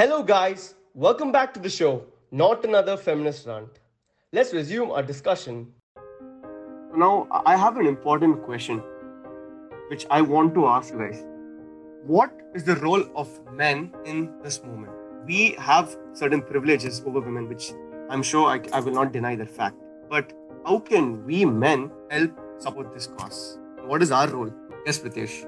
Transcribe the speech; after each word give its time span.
Hello, 0.00 0.22
guys. 0.22 0.76
Welcome 0.94 1.30
back 1.30 1.52
to 1.52 1.60
the 1.60 1.68
show. 1.68 2.02
Not 2.30 2.64
another 2.64 2.96
feminist 2.96 3.46
rant. 3.46 3.80
Let's 4.32 4.54
resume 4.54 4.90
our 4.92 5.02
discussion. 5.02 5.66
Now, 6.96 7.28
I 7.44 7.54
have 7.54 7.76
an 7.76 7.84
important 7.84 8.42
question 8.44 8.82
which 9.90 10.06
I 10.10 10.22
want 10.22 10.54
to 10.54 10.64
ask 10.68 10.94
you 10.94 11.00
guys. 11.00 11.22
What 12.06 12.32
is 12.54 12.64
the 12.64 12.76
role 12.76 13.04
of 13.14 13.28
men 13.52 13.92
in 14.06 14.32
this 14.42 14.64
movement? 14.64 14.94
We 15.26 15.50
have 15.58 15.94
certain 16.14 16.40
privileges 16.40 17.02
over 17.04 17.20
women, 17.20 17.46
which 17.46 17.70
I'm 18.08 18.22
sure 18.22 18.48
I, 18.48 18.62
I 18.72 18.80
will 18.80 18.94
not 18.94 19.12
deny 19.12 19.36
that 19.36 19.50
fact. 19.50 19.76
But 20.08 20.32
how 20.64 20.78
can 20.78 21.26
we 21.26 21.44
men 21.44 21.90
help 22.10 22.40
support 22.56 22.94
this 22.94 23.06
cause? 23.06 23.58
What 23.84 24.02
is 24.02 24.10
our 24.12 24.28
role? 24.28 24.50
Yes, 24.86 24.98
Pritesh. 24.98 25.44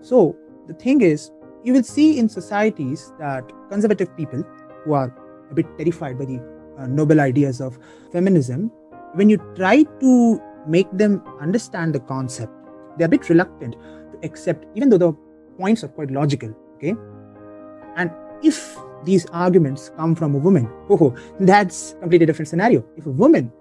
So, 0.00 0.36
the 0.68 0.74
thing 0.74 1.00
is, 1.00 1.32
you 1.64 1.72
will 1.72 1.82
see 1.82 2.18
in 2.18 2.28
societies 2.28 3.12
that 3.18 3.50
conservative 3.70 4.14
people 4.16 4.42
who 4.84 4.94
are 4.94 5.14
a 5.50 5.54
bit 5.54 5.66
terrified 5.78 6.18
by 6.18 6.24
the 6.24 6.40
uh, 6.78 6.86
noble 6.86 7.20
ideas 7.20 7.60
of 7.60 7.78
feminism, 8.12 8.70
when 9.14 9.28
you 9.28 9.38
try 9.54 9.84
to 10.00 10.40
make 10.66 10.90
them 10.92 11.22
understand 11.40 11.94
the 11.94 12.00
concept, 12.00 12.52
they're 12.96 13.06
a 13.06 13.10
bit 13.10 13.28
reluctant 13.28 13.74
to 13.74 14.18
accept, 14.22 14.64
even 14.74 14.88
though 14.88 14.98
the 14.98 15.12
points 15.58 15.84
are 15.84 15.88
quite 15.88 16.10
logical. 16.10 16.54
Okay. 16.76 16.94
And 17.96 18.10
if 18.42 18.76
these 19.04 19.26
arguments 19.26 19.90
come 19.96 20.14
from 20.14 20.34
a 20.34 20.38
woman, 20.38 20.68
oh, 20.90 21.14
that's 21.40 21.94
completely 22.00 22.26
different 22.26 22.48
scenario. 22.48 22.84
If 22.96 23.06
a 23.06 23.10
woman 23.10 23.52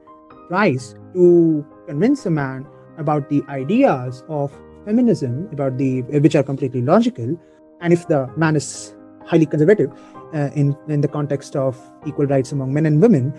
tries 0.47 0.95
to 1.13 1.65
convince 1.87 2.25
a 2.25 2.31
man 2.31 2.65
about 2.97 3.29
the 3.29 3.43
ideas 3.49 4.23
of 4.27 4.51
feminism, 4.85 5.49
about 5.51 5.77
the 5.77 6.01
which 6.01 6.35
are 6.35 6.43
completely 6.43 6.81
logical, 6.81 7.37
and 7.81 7.93
if 7.93 8.07
the 8.07 8.29
man 8.37 8.55
is 8.55 8.95
highly 9.25 9.45
conservative 9.45 9.91
uh, 10.33 10.49
in 10.55 10.75
in 10.87 11.01
the 11.01 11.07
context 11.07 11.55
of 11.55 11.77
equal 12.05 12.25
rights 12.25 12.51
among 12.51 12.73
men 12.73 12.85
and 12.85 13.01
women, 13.01 13.33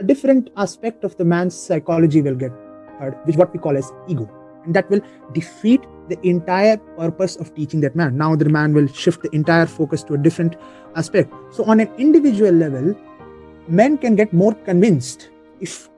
a 0.00 0.04
different 0.04 0.50
aspect 0.56 1.04
of 1.04 1.16
the 1.16 1.24
man's 1.24 1.54
psychology 1.54 2.22
will 2.22 2.34
get 2.34 2.52
hurt, 2.98 3.18
which 3.26 3.36
what 3.36 3.52
we 3.52 3.58
call 3.58 3.76
as 3.76 3.92
ego, 4.08 4.28
and 4.64 4.74
that 4.74 4.88
will 4.90 5.00
defeat 5.32 5.80
the 6.08 6.18
entire 6.26 6.76
purpose 6.96 7.36
of 7.36 7.54
teaching 7.54 7.80
that 7.80 7.94
man. 7.94 8.16
Now 8.16 8.34
the 8.34 8.48
man 8.48 8.72
will 8.72 8.86
shift 8.86 9.22
the 9.22 9.30
entire 9.34 9.66
focus 9.66 10.02
to 10.04 10.14
a 10.14 10.18
different 10.18 10.56
aspect. 10.96 11.32
So 11.52 11.64
on 11.64 11.80
an 11.80 11.90
individual 11.98 12.52
level, 12.52 12.94
men 13.68 13.98
can 13.98 14.16
get 14.16 14.32
more 14.32 14.54
convinced 14.54 15.28
if 15.60 15.88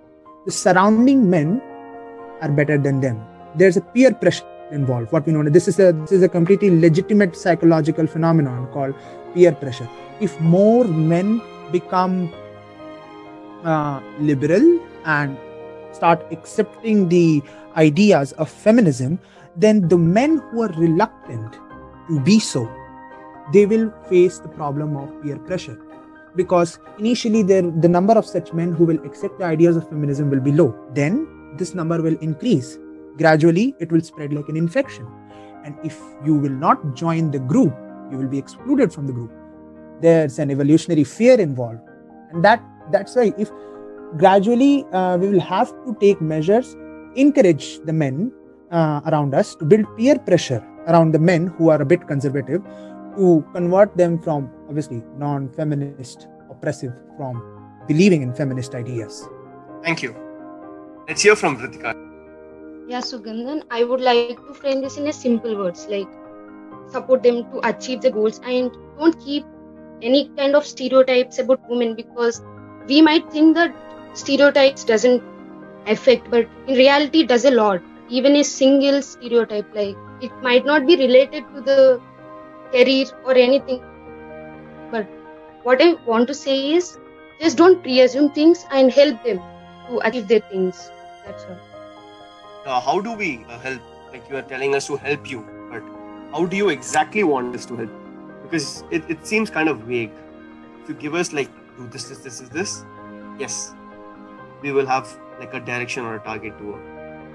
the 0.46 0.50
surrounding 0.50 1.30
men 1.30 1.62
are 2.40 2.50
better 2.50 2.78
than 2.78 3.00
them. 3.00 3.22
There's 3.54 3.76
a 3.76 3.80
peer 3.80 4.12
pressure 4.14 4.44
involved. 4.70 5.12
What 5.12 5.26
we 5.26 5.32
know 5.32 5.42
this 5.42 5.68
is 5.68 5.78
a 5.78 5.92
this 5.92 6.12
is 6.12 6.22
a 6.22 6.28
completely 6.28 6.70
legitimate 6.80 7.36
psychological 7.36 8.06
phenomenon 8.06 8.66
called 8.72 8.94
peer 9.34 9.52
pressure. 9.52 9.88
If 10.20 10.40
more 10.40 10.84
men 10.84 11.40
become 11.72 12.32
uh, 13.64 14.00
liberal 14.18 14.80
and 15.04 15.36
start 15.92 16.24
accepting 16.30 17.08
the 17.08 17.42
ideas 17.76 18.32
of 18.32 18.48
feminism, 18.48 19.18
then 19.56 19.88
the 19.88 19.98
men 19.98 20.38
who 20.50 20.62
are 20.62 20.72
reluctant 20.76 21.52
to 22.08 22.20
be 22.20 22.38
so, 22.38 22.70
they 23.52 23.66
will 23.66 23.92
face 24.08 24.38
the 24.38 24.48
problem 24.48 24.96
of 24.96 25.22
peer 25.22 25.38
pressure. 25.38 25.78
Because 26.36 26.78
initially, 26.98 27.42
there, 27.42 27.62
the 27.62 27.88
number 27.88 28.14
of 28.14 28.24
such 28.24 28.52
men 28.52 28.72
who 28.72 28.84
will 28.84 29.04
accept 29.04 29.38
the 29.38 29.44
ideas 29.44 29.76
of 29.76 29.88
feminism 29.88 30.30
will 30.30 30.40
be 30.40 30.52
low. 30.52 30.74
Then 30.94 31.26
this 31.56 31.74
number 31.74 32.00
will 32.00 32.16
increase. 32.20 32.78
Gradually, 33.16 33.74
it 33.78 33.90
will 33.92 34.00
spread 34.00 34.32
like 34.32 34.48
an 34.48 34.56
infection. 34.56 35.06
And 35.64 35.76
if 35.84 35.98
you 36.24 36.34
will 36.34 36.50
not 36.50 36.94
join 36.94 37.30
the 37.30 37.38
group, 37.38 37.76
you 38.10 38.18
will 38.18 38.28
be 38.28 38.38
excluded 38.38 38.92
from 38.92 39.06
the 39.06 39.12
group. 39.12 39.32
There's 40.00 40.38
an 40.38 40.50
evolutionary 40.50 41.04
fear 41.04 41.38
involved. 41.38 41.80
And 42.32 42.44
that 42.44 42.62
that's 42.90 43.14
why 43.14 43.32
if 43.38 43.50
gradually 44.16 44.84
uh, 44.92 45.16
we 45.18 45.28
will 45.28 45.40
have 45.40 45.68
to 45.84 45.96
take 46.00 46.20
measures, 46.20 46.76
encourage 47.14 47.80
the 47.84 47.92
men 47.92 48.32
uh, 48.70 49.00
around 49.06 49.34
us 49.34 49.54
to 49.56 49.64
build 49.64 49.84
peer 49.96 50.18
pressure 50.18 50.64
around 50.88 51.12
the 51.12 51.18
men 51.18 51.48
who 51.58 51.70
are 51.70 51.80
a 51.82 51.84
bit 51.84 52.06
conservative 52.06 52.62
to 53.16 53.44
convert 53.52 53.96
them 53.96 54.18
from 54.18 54.50
obviously 54.68 55.02
non-feminist 55.16 56.28
oppressive 56.50 56.92
from 57.16 57.42
believing 57.86 58.22
in 58.22 58.32
feminist 58.32 58.74
ideas 58.74 59.28
thank 59.82 60.02
you 60.02 60.14
let's 61.08 61.22
hear 61.22 61.36
from 61.36 61.56
Ritika. 61.58 62.09
Yeah, 62.90 63.08
Sugandhan, 63.08 63.64
I 63.78 63.84
would 63.94 64.02
like 64.10 64.34
to 64.34 64.42
frame 64.54 64.82
this 64.82 64.98
in 64.98 65.08
a 65.08 65.12
simple 65.12 65.56
words 65.58 65.86
like 65.88 66.08
support 66.86 67.22
them 67.22 67.44
to 67.52 67.60
achieve 67.68 68.02
the 68.02 68.10
goals 68.10 68.40
and 68.44 68.70
don't 68.98 69.18
keep 69.20 69.44
any 70.02 70.30
kind 70.36 70.56
of 70.56 70.66
stereotypes 70.66 71.38
about 71.38 71.60
women 71.68 71.94
because 71.94 72.42
we 72.88 73.00
might 73.02 73.30
think 73.30 73.54
that 73.56 73.74
stereotypes 74.14 74.84
doesn't 74.84 75.22
affect 75.86 76.30
but 76.30 76.48
in 76.66 76.74
reality 76.74 77.20
it 77.20 77.28
does 77.28 77.44
a 77.44 77.50
lot. 77.50 77.82
Even 78.08 78.36
a 78.36 78.44
single 78.44 79.02
stereotype 79.02 79.68
like 79.74 79.96
it 80.20 80.32
might 80.42 80.64
not 80.66 80.86
be 80.86 80.96
related 80.96 81.44
to 81.54 81.60
the 81.62 82.02
career 82.72 83.06
or 83.24 83.36
anything 83.36 83.80
but 84.90 85.06
what 85.62 85.80
i 85.82 85.94
want 86.06 86.28
to 86.28 86.34
say 86.34 86.56
is 86.76 86.98
just 87.40 87.56
don't 87.58 87.82
pre-assume 87.82 88.30
things 88.40 88.64
and 88.70 88.92
help 88.92 89.22
them 89.24 89.40
to 89.88 90.00
achieve 90.06 90.28
their 90.28 90.46
things. 90.50 90.92
That's 91.24 91.44
all 91.46 91.69
uh, 92.66 92.80
how 92.80 93.00
do 93.00 93.12
we 93.12 93.44
uh, 93.48 93.58
help? 93.58 93.80
Like 94.12 94.28
you 94.28 94.36
are 94.36 94.42
telling 94.42 94.74
us 94.74 94.86
to 94.88 94.96
help 94.96 95.30
you, 95.30 95.46
but 95.70 95.82
how 96.32 96.46
do 96.46 96.56
you 96.56 96.68
exactly 96.68 97.22
want 97.24 97.54
us 97.54 97.64
to 97.66 97.76
help? 97.76 97.90
Because 98.42 98.84
it, 98.90 99.04
it 99.08 99.26
seems 99.26 99.50
kind 99.50 99.68
of 99.68 99.80
vague. 99.80 100.10
If 100.82 100.88
you 100.88 100.94
give 100.94 101.14
us 101.14 101.32
like, 101.32 101.50
do 101.76 101.86
this, 101.88 102.08
this, 102.08 102.18
this, 102.18 102.40
is 102.40 102.50
this, 102.50 102.84
yes, 103.38 103.72
we 104.62 104.72
will 104.72 104.86
have 104.86 105.08
like 105.38 105.54
a 105.54 105.60
direction 105.60 106.04
or 106.04 106.16
a 106.16 106.20
target 106.20 106.58
to 106.58 106.64
work. 106.64 106.82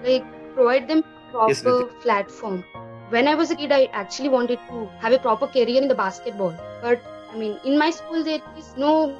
Like 0.03 0.53
provide 0.53 0.87
them 0.87 1.03
proper 1.31 1.51
yes, 1.51 1.63
platform. 2.01 2.63
When 3.09 3.27
I 3.27 3.35
was 3.35 3.51
a 3.51 3.55
kid, 3.55 3.71
I 3.71 3.85
actually 3.93 4.29
wanted 4.29 4.59
to 4.67 4.87
have 4.99 5.13
a 5.13 5.19
proper 5.19 5.47
career 5.47 5.81
in 5.81 5.87
the 5.87 5.95
basketball, 5.95 6.55
but 6.81 7.01
I 7.31 7.37
mean, 7.37 7.59
in 7.63 7.77
my 7.77 7.91
school 7.91 8.23
there 8.23 8.39
is 8.57 8.73
no 8.77 9.17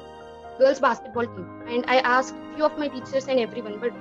girls 0.58 0.80
basketball 0.80 1.26
team, 1.26 1.62
and 1.68 1.84
I 1.86 1.98
asked 1.98 2.34
few 2.54 2.64
of 2.64 2.78
my 2.78 2.88
teachers 2.88 3.28
and 3.28 3.38
everyone, 3.38 3.78
but 3.78 3.92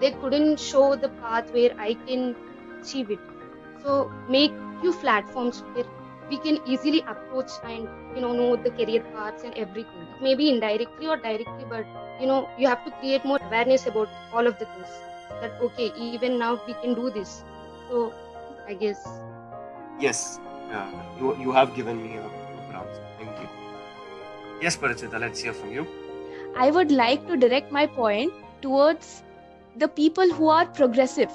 they 0.00 0.12
couldn't 0.12 0.58
show 0.58 0.96
the 0.96 1.08
path 1.08 1.52
where 1.52 1.72
I 1.78 1.94
can 2.06 2.36
achieve 2.80 3.10
it. 3.10 3.20
So 3.82 4.10
make 4.28 4.52
few 4.80 4.92
platforms 4.92 5.62
where 5.72 5.84
we 6.30 6.38
can 6.38 6.58
easily 6.66 7.02
approach 7.06 7.50
and 7.64 7.88
you 8.14 8.20
know 8.20 8.32
know 8.32 8.56
the 8.56 8.70
career 8.70 9.02
paths 9.14 9.44
and 9.44 9.54
everything. 9.54 10.06
Maybe 10.20 10.48
indirectly 10.48 11.06
or 11.06 11.16
directly, 11.16 11.64
but 11.68 11.86
you 12.20 12.26
know 12.26 12.48
you 12.58 12.68
have 12.68 12.84
to 12.84 12.90
create 13.00 13.24
more 13.24 13.40
awareness 13.42 13.86
about 13.86 14.08
all 14.32 14.46
of 14.46 14.58
the 14.58 14.66
things. 14.66 14.88
That 15.40 15.52
okay, 15.68 15.92
even 15.96 16.38
now 16.38 16.60
we 16.66 16.74
can 16.74 16.94
do 16.94 17.10
this. 17.10 17.44
So 17.88 18.12
I 18.68 18.74
guess. 18.74 19.00
Yes, 19.98 20.40
uh, 20.72 20.90
you 21.18 21.36
you 21.46 21.52
have 21.52 21.74
given 21.74 22.02
me 22.02 22.16
a 22.16 22.22
good 22.22 22.76
answer. 22.82 23.02
Thank 23.18 23.40
you. 23.40 23.48
Yes, 24.62 24.76
Parichita, 24.76 25.18
let's 25.18 25.40
hear 25.40 25.52
from 25.52 25.72
you. 25.72 25.86
I 26.56 26.70
would 26.70 26.90
like 26.90 27.26
to 27.28 27.36
direct 27.36 27.72
my 27.72 27.86
point 27.86 28.32
towards 28.62 29.22
the 29.76 29.88
people 29.88 30.28
who 30.32 30.48
are 30.48 30.66
progressive, 30.66 31.30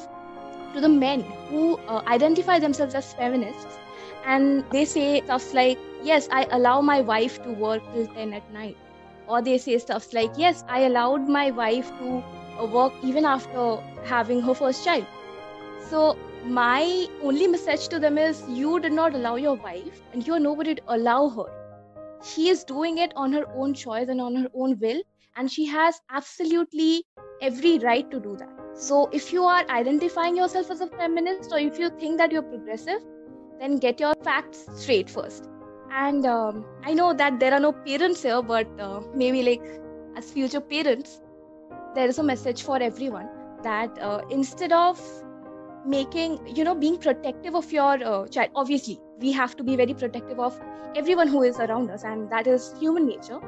to 0.73 0.81
the 0.81 0.90
men 0.90 1.22
who 1.50 1.78
uh, 1.88 2.01
identify 2.07 2.59
themselves 2.59 2.96
as 2.96 3.13
feminists, 3.13 3.78
and 4.25 4.63
they 4.72 4.85
say 4.85 5.22
stuff 5.22 5.53
like, 5.53 5.79
Yes, 6.03 6.28
I 6.31 6.46
allow 6.51 6.81
my 6.81 7.01
wife 7.01 7.41
to 7.44 7.51
work 7.51 7.81
till 7.94 8.07
10 8.07 8.34
at 8.34 8.51
night. 8.51 8.78
Or 9.28 9.41
they 9.41 9.57
say 9.57 9.78
stuff 9.79 10.13
like, 10.13 10.31
Yes, 10.38 10.63
I 10.68 10.81
allowed 10.81 11.28
my 11.28 11.51
wife 11.51 11.90
to 12.00 12.23
uh, 12.59 12.66
work 12.66 12.94
even 13.03 13.25
after 13.25 13.78
having 14.03 14.41
her 14.41 14.53
first 14.53 14.84
child. 14.84 15.06
So, 15.90 16.17
my 16.44 17.07
only 17.23 17.47
message 17.47 17.88
to 17.90 18.00
them 18.00 18.17
is 18.17 18.44
you 18.47 18.79
did 18.79 18.94
not 18.94 19.13
allow 19.16 19.35
your 19.35 19.56
wife, 19.56 20.02
and 20.13 20.25
you're 20.25 20.40
nobody 20.40 20.75
to 20.75 20.81
allow 20.88 21.29
her. 21.29 21.46
She 22.23 22.50
is 22.50 22.63
doing 22.63 22.97
it 22.97 23.13
on 23.16 23.31
her 23.34 23.46
own 23.53 23.73
choice 23.73 24.09
and 24.09 24.22
on 24.22 24.35
her 24.35 24.49
own 24.53 24.79
will, 24.79 25.02
and 25.35 25.52
she 25.52 25.66
has 25.66 25.99
absolutely 26.09 27.03
every 27.41 27.79
right 27.79 28.09
to 28.11 28.20
do 28.20 28.35
that. 28.37 28.49
So, 28.73 29.08
if 29.11 29.32
you 29.32 29.43
are 29.43 29.66
identifying 29.70 30.35
yourself 30.35 30.72
as 30.72 30.82
a 30.82 30.87
feminist 30.87 31.52
or 31.52 31.59
if 31.59 31.79
you 31.79 31.90
think 31.99 32.17
that 32.17 32.32
you're 32.32 32.41
progressive, 32.43 33.02
then 33.59 33.78
get 33.78 33.99
your 33.99 34.14
facts 34.23 34.66
straight 34.76 35.09
first. 35.09 35.47
And 35.91 36.26
um, 36.26 36.66
I 36.84 36.93
know 36.93 37.14
that 37.14 37.40
there 37.40 37.53
are 37.53 37.59
no 37.59 37.72
parents 37.72 38.23
here, 38.23 38.41
but 38.41 38.67
uh, 38.79 39.02
maybe 39.14 39.43
like 39.43 39.61
as 40.17 40.32
future 40.32 40.59
parents, 40.59 41.22
there 41.96 42.08
is 42.08 42.17
a 42.20 42.23
message 42.23 42.64
for 42.64 42.81
everyone 42.81 43.29
that 43.64 43.97
uh, 44.02 44.22
instead 44.29 44.73
of 44.73 45.02
making, 45.85 46.46
you 46.55 46.64
know, 46.64 46.76
being 46.76 46.97
protective 46.97 47.55
of 47.55 47.72
your 47.72 48.03
uh, 48.03 48.28
child, 48.28 48.49
obviously, 48.55 48.99
we 49.20 49.31
have 49.31 49.55
to 49.55 49.64
be 49.64 49.76
very 49.76 49.93
protective 49.93 50.40
of 50.40 50.59
everyone 50.96 51.28
who 51.28 51.43
is 51.43 51.59
around 51.59 51.90
us, 51.91 52.03
and 52.03 52.29
that 52.29 52.47
is 52.47 52.73
human 52.79 53.05
nature. 53.08 53.40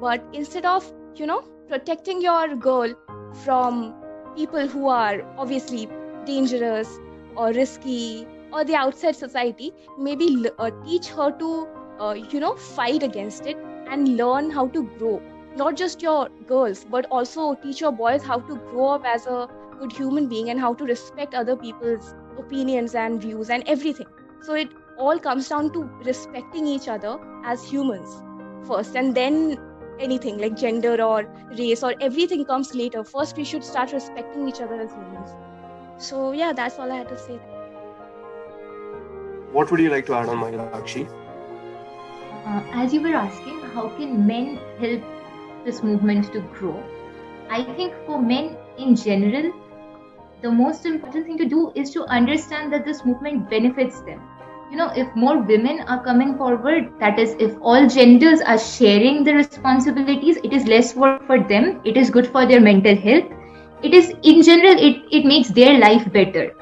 But 0.00 0.24
instead 0.32 0.64
of, 0.64 0.92
you 1.18 1.26
know, 1.26 1.42
protecting 1.68 2.20
your 2.22 2.54
girl 2.56 2.94
from 3.44 3.94
people 4.36 4.66
who 4.68 4.88
are 4.88 5.22
obviously 5.38 5.88
dangerous 6.24 6.98
or 7.36 7.52
risky 7.52 8.26
or 8.52 8.64
the 8.64 8.74
outside 8.74 9.16
society 9.16 9.72
maybe 9.98 10.46
uh, 10.58 10.70
teach 10.84 11.08
her 11.08 11.30
to 11.38 11.66
uh, 12.00 12.12
you 12.12 12.40
know, 12.40 12.54
fight 12.56 13.02
against 13.02 13.46
it 13.46 13.56
and 13.90 14.16
learn 14.16 14.50
how 14.50 14.66
to 14.68 14.82
grow. 14.98 15.22
Not 15.56 15.76
just 15.76 16.02
your 16.02 16.28
girls, 16.46 16.84
but 16.84 17.06
also 17.10 17.54
teach 17.54 17.80
your 17.80 17.92
boys 17.92 18.22
how 18.22 18.40
to 18.40 18.56
grow 18.70 18.88
up 18.88 19.04
as 19.06 19.26
a 19.26 19.48
good 19.78 19.92
human 19.92 20.28
being 20.28 20.50
and 20.50 20.60
how 20.60 20.74
to 20.74 20.84
respect 20.84 21.34
other 21.34 21.56
people's 21.56 22.14
opinions 22.38 22.94
and 22.94 23.20
views 23.20 23.48
and 23.50 23.64
everything. 23.66 24.06
So 24.42 24.54
it 24.54 24.68
all 24.98 25.18
comes 25.18 25.48
down 25.48 25.72
to 25.72 25.84
respecting 26.04 26.66
each 26.66 26.88
other 26.88 27.18
as 27.44 27.64
humans 27.64 28.22
first, 28.66 28.96
and 28.96 29.14
then 29.14 29.58
anything 30.00 30.38
like 30.38 30.56
gender 30.56 31.02
or 31.02 31.26
race 31.58 31.82
or 31.82 31.94
everything 32.00 32.44
comes 32.44 32.74
later. 32.74 33.04
First, 33.04 33.36
we 33.36 33.44
should 33.44 33.64
start 33.64 33.92
respecting 33.92 34.48
each 34.48 34.60
other 34.60 34.80
as 34.80 34.90
humans. 34.92 35.30
So, 35.98 36.32
yeah, 36.32 36.52
that's 36.52 36.78
all 36.78 36.92
I 36.92 36.96
had 36.96 37.08
to 37.08 37.18
say. 37.18 37.38
What 39.52 39.70
would 39.70 39.80
you 39.80 39.90
like 39.90 40.06
to 40.06 40.14
add 40.14 40.28
on, 40.28 40.38
Mayakshi? 40.38 41.08
Uh, 42.44 42.62
as 42.72 42.92
you 42.92 43.00
were 43.00 43.14
asking, 43.14 43.60
how 43.74 43.88
can 43.96 44.26
men 44.26 44.58
help 44.78 45.02
this 45.64 45.82
movement 45.82 46.32
to 46.32 46.40
grow? 46.40 46.82
I 47.50 47.62
think 47.74 47.94
for 48.06 48.20
men 48.20 48.56
in 48.78 48.94
general, 48.94 49.52
the 50.42 50.50
most 50.50 50.84
important 50.84 51.26
thing 51.26 51.38
to 51.38 51.46
do 51.46 51.72
is 51.74 51.90
to 51.92 52.04
understand 52.04 52.72
that 52.72 52.84
this 52.84 53.04
movement 53.04 53.48
benefits 53.48 54.00
them. 54.02 54.20
You 54.70 54.76
know, 54.76 54.90
if 54.96 55.14
more 55.14 55.38
women 55.38 55.80
are 55.82 56.02
coming 56.02 56.36
forward, 56.36 56.92
that 56.98 57.18
is, 57.18 57.34
if 57.38 57.56
all 57.62 57.86
genders 57.88 58.40
are 58.40 58.58
sharing 58.58 59.24
the 59.24 59.34
responsibilities, 59.34 60.38
it 60.38 60.52
is 60.52 60.66
less 60.66 60.94
work 60.94 61.24
for 61.26 61.38
them, 61.38 61.80
it 61.84 61.96
is 61.96 62.10
good 62.10 62.26
for 62.26 62.46
their 62.46 62.60
mental 62.60 62.96
health. 62.96 63.24
It 63.82 63.94
is, 63.94 64.10
in 64.22 64.42
general, 64.42 64.76
it, 64.78 65.02
it 65.10 65.24
makes 65.24 65.48
their 65.48 65.78
life 65.78 66.10
better. 66.12 66.54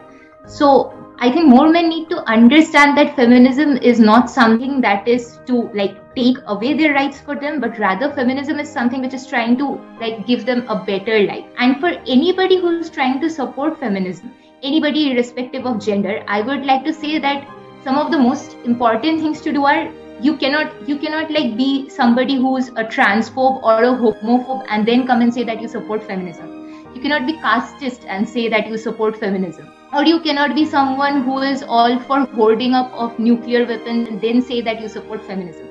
So, 0.47 0.93
I 1.19 1.31
think 1.31 1.49
more 1.49 1.69
men 1.71 1.89
need 1.89 2.11
to 2.11 2.29
understand 2.31 2.97
that 2.99 3.17
feminism 3.17 3.77
is 3.79 4.01
not 4.01 4.31
something 4.31 4.81
that 4.83 5.09
is 5.09 5.39
to 5.47 5.71
like 5.75 6.15
take 6.15 6.37
away 6.47 6.75
their 6.75 6.93
rights 6.93 7.21
for 7.21 7.35
them, 7.37 7.61
but 7.61 7.79
rather 7.79 8.11
feminism 8.13 8.59
is 8.59 8.69
something 8.71 9.01
which 9.01 9.15
is 9.15 9.27
trying 9.27 9.57
to 9.59 9.81
like 10.01 10.27
give 10.27 10.45
them 10.45 10.67
a 10.69 10.85
better 10.85 11.21
life. 11.25 11.45
And 11.59 11.81
for 11.81 11.89
anybody 12.07 12.61
who's 12.61 12.83
trying 12.83 13.21
to 13.21 13.31
support 13.31 13.79
feminism, 13.79 14.25
anybody 14.63 15.05
irrespective 15.05 15.65
of 15.65 15.81
gender, 15.83 16.23
I 16.27 16.43
would 16.43 16.67
like 16.67 16.85
to 16.85 16.93
say 16.93 17.19
that 17.19 17.47
some 17.85 17.99
of 17.99 18.11
the 18.11 18.19
most 18.19 18.57
important 18.65 19.21
things 19.21 19.41
to 19.43 19.53
do 19.53 19.65
are 19.67 19.93
you 20.27 20.37
cannot 20.43 20.89
you 20.89 20.97
cannot 20.99 21.31
like 21.31 21.57
be 21.57 21.89
somebody 21.95 22.37
who's 22.37 22.69
a 22.83 22.85
transphobe 22.97 23.63
or 23.63 23.75
a 23.89 23.93
homophobe 24.03 24.65
and 24.69 24.89
then 24.89 25.07
come 25.07 25.21
and 25.21 25.35
say 25.35 25.45
that 25.45 25.61
you 25.61 25.69
support 25.69 26.03
feminism. 26.03 26.53
You 26.95 27.03
cannot 27.03 27.27
be 27.27 27.35
casteist 27.35 28.07
and 28.09 28.29
say 28.29 28.49
that 28.49 28.69
you 28.69 28.79
support 28.79 29.19
feminism. 29.19 29.71
Or 29.93 30.05
you 30.05 30.21
cannot 30.21 30.55
be 30.55 30.65
someone 30.65 31.23
who 31.25 31.41
is 31.41 31.63
all 31.63 31.99
for 31.99 32.25
hoarding 32.37 32.73
up 32.73 32.93
of 32.93 33.19
nuclear 33.19 33.67
weapons 33.67 34.09
and 34.09 34.21
then 34.21 34.41
say 34.41 34.61
that 34.63 34.81
you 34.81 34.89
support 34.89 35.23
feminism. 35.25 35.69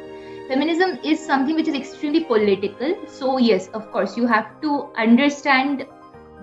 Feminism 0.49 0.99
is 1.03 1.25
something 1.25 1.55
which 1.55 1.67
is 1.67 1.73
extremely 1.73 2.23
political. 2.25 2.95
So 3.07 3.37
yes 3.37 3.69
of 3.69 3.89
course 3.91 4.15
you 4.17 4.27
have 4.27 4.61
to 4.61 4.89
understand 5.07 5.87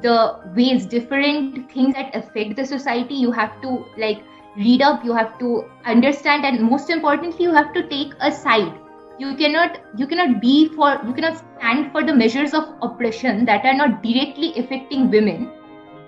the 0.02 0.18
ways 0.56 0.86
different 0.86 1.70
things 1.70 1.94
that 1.94 2.16
affect 2.16 2.56
the 2.56 2.66
society. 2.66 3.14
You 3.14 3.30
have 3.30 3.60
to 3.62 3.84
like 3.98 4.24
read 4.56 4.82
up 4.82 5.04
you 5.04 5.12
have 5.12 5.38
to 5.38 5.64
understand 5.84 6.44
and 6.44 6.62
most 6.62 6.90
importantly 6.90 7.44
you 7.44 7.52
have 7.52 7.72
to 7.72 7.88
take 7.88 8.12
a 8.20 8.32
side 8.32 8.72
you 9.18 9.34
cannot 9.36 9.78
you 9.96 10.06
cannot 10.06 10.40
be 10.40 10.68
for 10.68 10.98
you 11.06 11.12
cannot 11.12 11.38
stand 11.38 11.90
for 11.92 12.02
the 12.02 12.14
measures 12.14 12.54
of 12.54 12.68
oppression 12.82 13.44
that 13.44 13.64
are 13.64 13.74
not 13.74 14.02
directly 14.02 14.52
affecting 14.58 15.10
women 15.10 15.50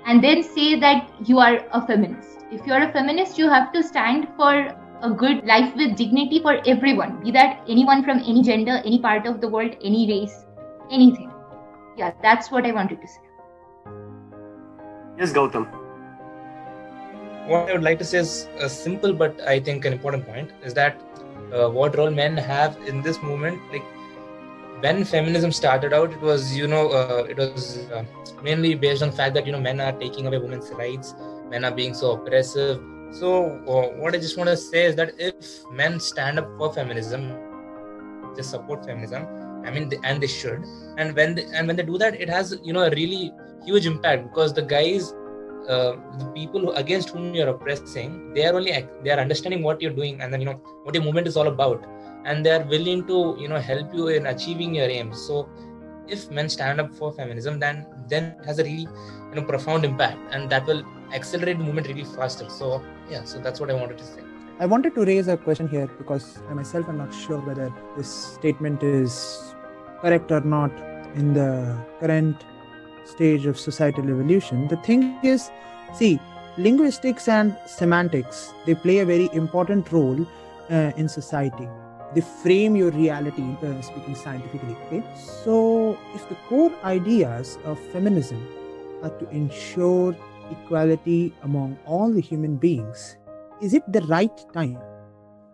and 0.06 0.22
then 0.22 0.42
say 0.42 0.78
that 0.78 1.10
you 1.24 1.38
are 1.38 1.64
a 1.72 1.86
feminist. 1.86 2.44
If 2.50 2.66
you 2.66 2.72
are 2.72 2.82
a 2.82 2.92
feminist, 2.92 3.38
you 3.38 3.48
have 3.48 3.72
to 3.72 3.82
stand 3.82 4.28
for 4.36 4.74
a 5.02 5.10
good 5.10 5.44
life 5.44 5.74
with 5.74 5.96
dignity 5.96 6.40
for 6.40 6.60
everyone, 6.66 7.22
be 7.22 7.30
that 7.32 7.64
anyone 7.68 8.04
from 8.04 8.18
any 8.18 8.42
gender, 8.42 8.80
any 8.84 9.00
part 9.00 9.26
of 9.26 9.40
the 9.40 9.48
world, 9.48 9.74
any 9.82 10.06
race, 10.08 10.44
anything. 10.90 11.30
Yeah, 11.96 12.12
that's 12.22 12.50
what 12.50 12.64
I 12.64 12.72
wanted 12.72 13.00
to 13.00 13.08
say. 13.08 13.20
Yes, 15.18 15.32
Gautam. 15.32 15.81
What 17.46 17.68
I 17.68 17.72
would 17.72 17.82
like 17.82 17.98
to 17.98 18.04
say 18.04 18.18
is 18.18 18.46
a 18.60 18.68
simple 18.68 19.12
but 19.12 19.40
I 19.40 19.58
think 19.58 19.84
an 19.84 19.92
important 19.92 20.26
point 20.26 20.52
is 20.62 20.74
that 20.74 21.00
uh, 21.52 21.68
what 21.68 21.96
role 21.96 22.10
men 22.10 22.36
have 22.36 22.76
in 22.86 23.02
this 23.02 23.20
movement, 23.22 23.60
like 23.72 23.84
when 24.80 25.04
feminism 25.04 25.52
started 25.52 25.92
out, 25.92 26.12
it 26.12 26.20
was 26.20 26.56
you 26.56 26.66
know 26.66 26.88
uh, 26.90 27.24
it 27.28 27.36
was 27.36 27.90
uh, 27.90 28.04
mainly 28.42 28.74
based 28.74 29.02
on 29.02 29.10
the 29.10 29.16
fact 29.16 29.34
that 29.34 29.46
you 29.46 29.52
know 29.52 29.60
men 29.60 29.80
are 29.80 29.92
taking 29.92 30.26
away 30.26 30.38
women's 30.38 30.70
rights, 30.70 31.14
men 31.50 31.64
are 31.64 31.70
being 31.70 31.94
so 31.94 32.12
oppressive. 32.12 32.80
So 33.10 33.44
uh, 33.66 33.88
what 34.00 34.14
I 34.14 34.18
just 34.18 34.38
want 34.38 34.48
to 34.48 34.56
say 34.56 34.84
is 34.84 34.96
that 34.96 35.12
if 35.18 35.70
men 35.70 36.00
stand 36.00 36.38
up 36.38 36.48
for 36.56 36.72
feminism, 36.72 37.36
just 38.36 38.50
support 38.50 38.84
feminism. 38.86 39.26
I 39.64 39.70
mean, 39.70 39.88
they, 39.88 39.98
and 40.02 40.22
they 40.22 40.26
should. 40.26 40.64
And 40.96 41.14
when 41.14 41.34
they, 41.34 41.44
and 41.54 41.66
when 41.66 41.76
they 41.76 41.84
do 41.84 41.98
that, 41.98 42.20
it 42.20 42.28
has 42.28 42.58
you 42.62 42.72
know 42.72 42.84
a 42.84 42.90
really 42.90 43.32
huge 43.64 43.86
impact 43.86 44.24
because 44.28 44.52
the 44.52 44.62
guys 44.62 45.12
uh, 45.68 45.96
the 46.18 46.26
people 46.34 46.60
who, 46.60 46.70
against 46.72 47.10
whom 47.10 47.34
you're 47.34 47.48
oppressing 47.48 48.32
they 48.34 48.44
are 48.44 48.54
only 48.54 48.72
they 49.02 49.10
are 49.10 49.18
understanding 49.18 49.62
what 49.62 49.80
you're 49.80 49.92
doing 49.92 50.20
and 50.20 50.32
then 50.32 50.40
you 50.40 50.46
know 50.46 50.60
what 50.84 50.94
your 50.94 51.04
movement 51.04 51.26
is 51.26 51.36
all 51.36 51.48
about. 51.48 51.84
And 52.24 52.46
they 52.46 52.52
are 52.52 52.62
willing 52.62 53.06
to 53.06 53.36
you 53.38 53.48
know 53.48 53.58
help 53.58 53.94
you 53.94 54.08
in 54.08 54.26
achieving 54.26 54.74
your 54.74 54.88
aims 54.88 55.20
so 55.20 55.48
if 56.08 56.30
men 56.30 56.48
stand 56.48 56.80
up 56.80 56.94
for 56.94 57.12
feminism 57.12 57.58
then 57.58 57.86
then 58.08 58.36
it 58.40 58.44
has 58.44 58.58
a 58.58 58.64
really 58.64 58.88
you 59.30 59.34
know 59.34 59.42
profound 59.42 59.84
impact 59.84 60.18
and 60.32 60.50
that 60.50 60.66
will 60.66 60.84
accelerate 61.12 61.58
the 61.58 61.64
movement 61.64 61.88
really 61.88 62.04
faster. 62.04 62.48
So 62.48 62.82
yeah 63.10 63.24
so 63.24 63.38
that's 63.38 63.60
what 63.60 63.70
i 63.70 63.74
wanted 63.74 63.98
to 63.98 64.04
say. 64.04 64.22
I 64.60 64.66
wanted 64.66 64.94
to 64.94 65.04
raise 65.04 65.28
a 65.28 65.36
question 65.36 65.68
here 65.68 65.88
because 65.98 66.38
i 66.48 66.54
myself 66.54 66.88
am 66.88 66.98
not 66.98 67.12
sure 67.12 67.38
whether 67.38 67.72
this 67.96 68.08
statement 68.08 68.82
is 68.82 69.54
correct 70.00 70.30
or 70.30 70.40
not 70.40 70.70
in 71.14 71.34
the 71.34 71.76
current 72.00 72.44
stage 73.04 73.46
of 73.46 73.58
societal 73.58 74.08
evolution 74.10 74.69
the 74.69 74.76
thing 74.78 75.19
is 75.22 75.50
see 75.94 76.19
linguistics 76.58 77.28
and 77.28 77.56
semantics 77.66 78.52
they 78.66 78.75
play 78.75 78.99
a 78.99 79.06
very 79.06 79.28
important 79.32 79.90
role 79.93 80.26
uh, 80.70 80.93
in 80.96 81.08
society. 81.08 81.69
They 82.14 82.20
frame 82.20 82.76
your 82.76 82.90
reality 82.90 83.43
uh, 83.43 83.81
speaking 83.81 84.14
scientifically 84.14 84.76
okay? 84.87 85.02
So 85.16 85.99
if 86.14 86.28
the 86.28 86.34
core 86.49 86.72
ideas 86.84 87.58
of 87.64 87.78
feminism 87.93 88.46
are 89.02 89.10
to 89.10 89.28
ensure 89.31 90.16
equality 90.50 91.34
among 91.43 91.78
all 91.87 92.12
the 92.12 92.20
human 92.20 92.56
beings 92.56 93.16
is 93.60 93.75
it 93.75 93.84
the 93.90 94.02
right 94.02 94.52
time? 94.52 94.78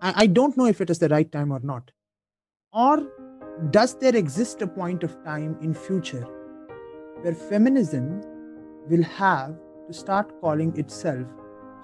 I, 0.01 0.13
I 0.23 0.27
don't 0.27 0.57
know 0.57 0.67
if 0.67 0.81
it 0.81 0.91
is 0.91 0.99
the 0.99 1.09
right 1.09 1.31
time 1.31 1.53
or 1.53 1.61
not. 1.61 1.91
Or 2.73 3.07
does 3.71 3.95
there 3.97 4.17
exist 4.17 4.63
a 4.63 4.67
point 4.67 5.03
of 5.03 5.23
time 5.25 5.57
in 5.61 5.75
future 5.75 6.27
where 7.23 7.35
feminism 7.35 8.23
will 8.89 9.03
have 9.03 9.57
to 9.87 9.93
start 9.93 10.41
calling 10.41 10.77
itself 10.79 11.27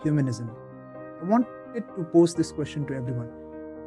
humanism. 0.03 0.51
I 1.23 1.25
wanted 1.25 1.85
to 1.97 2.05
pose 2.13 2.35
this 2.35 2.53
question 2.53 2.87
to 2.87 2.95
everyone. 2.95 3.31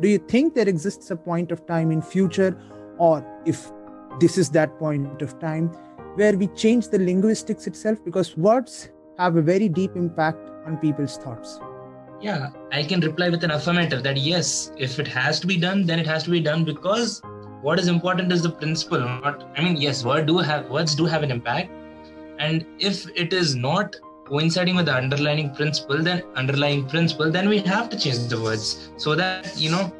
Do 0.01 0.07
you 0.07 0.17
think 0.17 0.55
there 0.55 0.67
exists 0.67 1.09
a 1.11 1.15
point 1.15 1.51
of 1.51 1.65
time 1.65 1.91
in 1.91 2.01
future 2.01 2.57
or 2.97 3.25
if 3.45 3.71
this 4.19 4.37
is 4.37 4.49
that 4.51 4.77
point 4.79 5.21
of 5.21 5.39
time 5.39 5.69
where 6.15 6.37
we 6.37 6.47
change 6.47 6.89
the 6.89 6.99
linguistics 6.99 7.67
itself? 7.67 8.03
Because 8.03 8.35
words 8.37 8.89
have 9.17 9.35
a 9.35 9.41
very 9.41 9.69
deep 9.69 9.95
impact 9.95 10.49
on 10.65 10.77
people's 10.77 11.17
thoughts. 11.17 11.59
Yeah 12.21 12.49
i 12.71 12.83
can 12.83 12.99
reply 12.99 13.29
with 13.29 13.43
an 13.43 13.51
affirmative 13.51 14.03
that 14.03 14.17
yes 14.17 14.71
if 14.77 14.99
it 14.99 15.07
has 15.07 15.39
to 15.39 15.47
be 15.47 15.57
done 15.57 15.85
then 15.85 15.99
it 15.99 16.07
has 16.07 16.23
to 16.23 16.31
be 16.31 16.39
done 16.39 16.63
because 16.63 17.21
what 17.61 17.79
is 17.79 17.87
important 17.87 18.31
is 18.31 18.43
the 18.43 18.49
principle 18.49 18.99
not 18.99 19.43
i 19.57 19.63
mean 19.63 19.75
yes 19.77 20.03
words 20.05 20.27
do 20.27 20.37
have 20.37 20.69
words 20.69 20.95
do 20.95 21.05
have 21.05 21.23
an 21.23 21.31
impact. 21.31 21.71
And 22.39 22.65
if 22.77 23.09
it 23.15 23.33
is 23.33 23.55
not 23.55 23.95
coinciding 24.25 24.75
with 24.75 24.85
the 24.85 24.93
underlying 24.93 25.55
principle 25.55 26.03
then 26.03 26.21
underlying 26.35 26.87
principle 26.87 27.31
then 27.31 27.49
we 27.49 27.57
have 27.59 27.89
to 27.89 27.99
change 27.99 28.27
the 28.27 28.39
words 28.39 28.91
so 28.97 29.15
that 29.15 29.59
you 29.59 29.71
know 29.71 29.91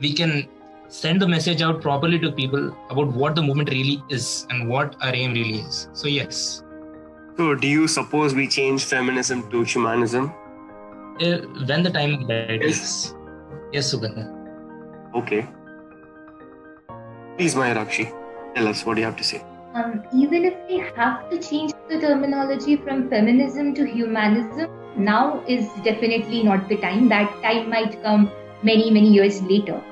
we 0.00 0.14
can 0.14 0.48
send 0.88 1.20
the 1.20 1.28
message 1.28 1.60
out 1.60 1.82
properly 1.82 2.18
to 2.18 2.32
people 2.32 2.74
about 2.88 3.08
what 3.08 3.34
the 3.34 3.42
movement 3.42 3.68
really 3.68 4.02
is 4.08 4.46
and 4.48 4.68
what 4.68 4.96
our 5.02 5.14
aim 5.14 5.34
really 5.34 5.58
is. 5.58 5.88
So 5.92 6.08
yes. 6.08 6.62
So 7.36 7.54
do 7.54 7.68
you 7.68 7.86
suppose 7.88 8.34
we 8.34 8.48
change 8.48 8.84
feminism 8.84 9.50
to 9.50 9.64
humanism? 9.64 10.32
Uh, 11.20 11.38
when 11.66 11.82
the 11.82 11.90
time 11.90 12.14
is 12.14 12.28
right 12.28 12.62
yes 12.62 13.14
yes 13.72 13.94
sugandha. 13.94 14.30
Okay 15.14 15.46
please 17.42 17.56
Mayakshi, 17.56 18.04
tell 18.54 18.68
us 18.68 18.86
what 18.86 18.98
you 18.98 19.04
have 19.04 19.16
to 19.16 19.24
say 19.24 19.42
um, 19.74 20.02
even 20.14 20.44
if 20.44 20.54
we 20.68 20.78
have 20.96 21.28
to 21.30 21.38
change 21.38 21.72
the 21.88 21.98
terminology 21.98 22.76
from 22.76 23.08
feminism 23.08 23.74
to 23.74 23.84
humanism, 23.84 24.70
now 24.96 25.42
is 25.48 25.66
definitely 25.82 26.42
not 26.42 26.68
the 26.68 26.76
time. 26.76 27.08
That 27.08 27.30
time 27.42 27.70
might 27.70 28.00
come 28.02 28.30
many, 28.62 28.90
many 28.90 29.10
years 29.10 29.40
later. 29.42 29.82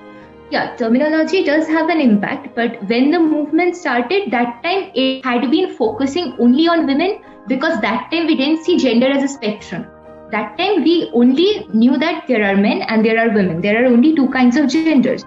Yeah, 0.50 0.76
terminology 0.76 1.42
does 1.44 1.66
have 1.68 1.88
an 1.88 2.00
impact, 2.00 2.54
but 2.54 2.82
when 2.88 3.10
the 3.10 3.18
movement 3.18 3.74
started, 3.74 4.30
that 4.30 4.62
time 4.62 4.90
it 4.94 5.24
had 5.24 5.50
been 5.50 5.74
focusing 5.74 6.36
only 6.38 6.68
on 6.68 6.86
women 6.86 7.22
because 7.48 7.80
that 7.80 8.10
time 8.12 8.26
we 8.26 8.36
didn't 8.36 8.64
see 8.64 8.76
gender 8.76 9.06
as 9.06 9.24
a 9.24 9.28
spectrum. 9.28 9.86
That 10.30 10.58
time 10.58 10.84
we 10.84 11.10
only 11.14 11.66
knew 11.72 11.98
that 11.98 12.28
there 12.28 12.44
are 12.44 12.56
men 12.56 12.82
and 12.82 13.04
there 13.04 13.18
are 13.18 13.34
women. 13.34 13.60
There 13.60 13.82
are 13.82 13.86
only 13.86 14.14
two 14.14 14.28
kinds 14.28 14.56
of 14.56 14.68
genders. 14.68 15.24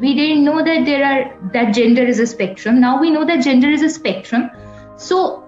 We 0.00 0.14
didn't 0.14 0.44
know 0.44 0.64
that 0.64 0.86
there 0.86 1.04
are 1.04 1.50
that 1.52 1.74
gender 1.74 2.02
is 2.02 2.18
a 2.18 2.26
spectrum. 2.26 2.80
Now 2.80 2.98
we 3.00 3.10
know 3.10 3.24
that 3.26 3.44
gender 3.44 3.68
is 3.68 3.82
a 3.82 3.90
spectrum. 3.90 4.50
So 4.96 5.44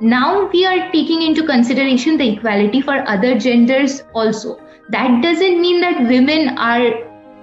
now 0.00 0.48
we 0.52 0.64
are 0.66 0.92
taking 0.92 1.22
into 1.22 1.46
consideration 1.46 2.18
the 2.18 2.28
equality 2.34 2.82
for 2.82 2.96
other 3.08 3.38
genders 3.38 4.02
also. 4.14 4.60
That 4.90 5.22
doesn't 5.22 5.60
mean 5.60 5.80
that 5.80 6.02
women 6.02 6.58
are 6.58 6.92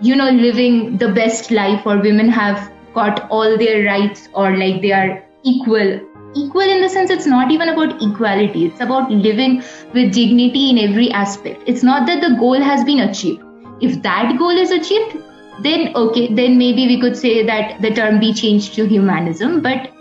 you 0.01 0.15
know 0.15 0.29
living 0.29 0.97
the 0.97 1.11
best 1.11 1.51
life 1.51 1.85
or 1.85 1.99
women 1.99 2.29
have 2.29 2.71
got 2.93 3.29
all 3.29 3.57
their 3.57 3.83
rights 3.85 4.29
or 4.33 4.55
like 4.55 4.81
they 4.81 4.91
are 4.91 5.23
equal. 5.43 5.99
Equal 6.35 6.69
in 6.77 6.81
the 6.81 6.89
sense 6.89 7.09
it's 7.09 7.25
not 7.25 7.49
even 7.49 7.69
about 7.69 8.01
equality. 8.03 8.65
It's 8.65 8.81
about 8.81 9.09
living 9.09 9.63
with 9.93 10.13
dignity 10.13 10.69
in 10.69 10.89
every 10.89 11.11
aspect. 11.11 11.63
It's 11.65 11.81
not 11.81 12.05
that 12.07 12.21
the 12.21 12.35
goal 12.39 12.61
has 12.61 12.83
been 12.83 12.99
achieved. 12.99 13.41
If 13.81 14.01
that 14.03 14.37
goal 14.37 14.57
is 14.65 14.71
achieved 14.71 15.17
then 15.61 15.95
okay 15.95 16.27
then 16.33 16.57
maybe 16.57 16.87
we 16.87 16.99
could 16.99 17.17
say 17.17 17.45
that 17.45 17.81
the 17.81 17.91
term 17.91 18.19
be 18.19 18.33
changed 18.33 18.73
to 18.75 18.85
humanism 18.85 19.61
but 19.61 19.91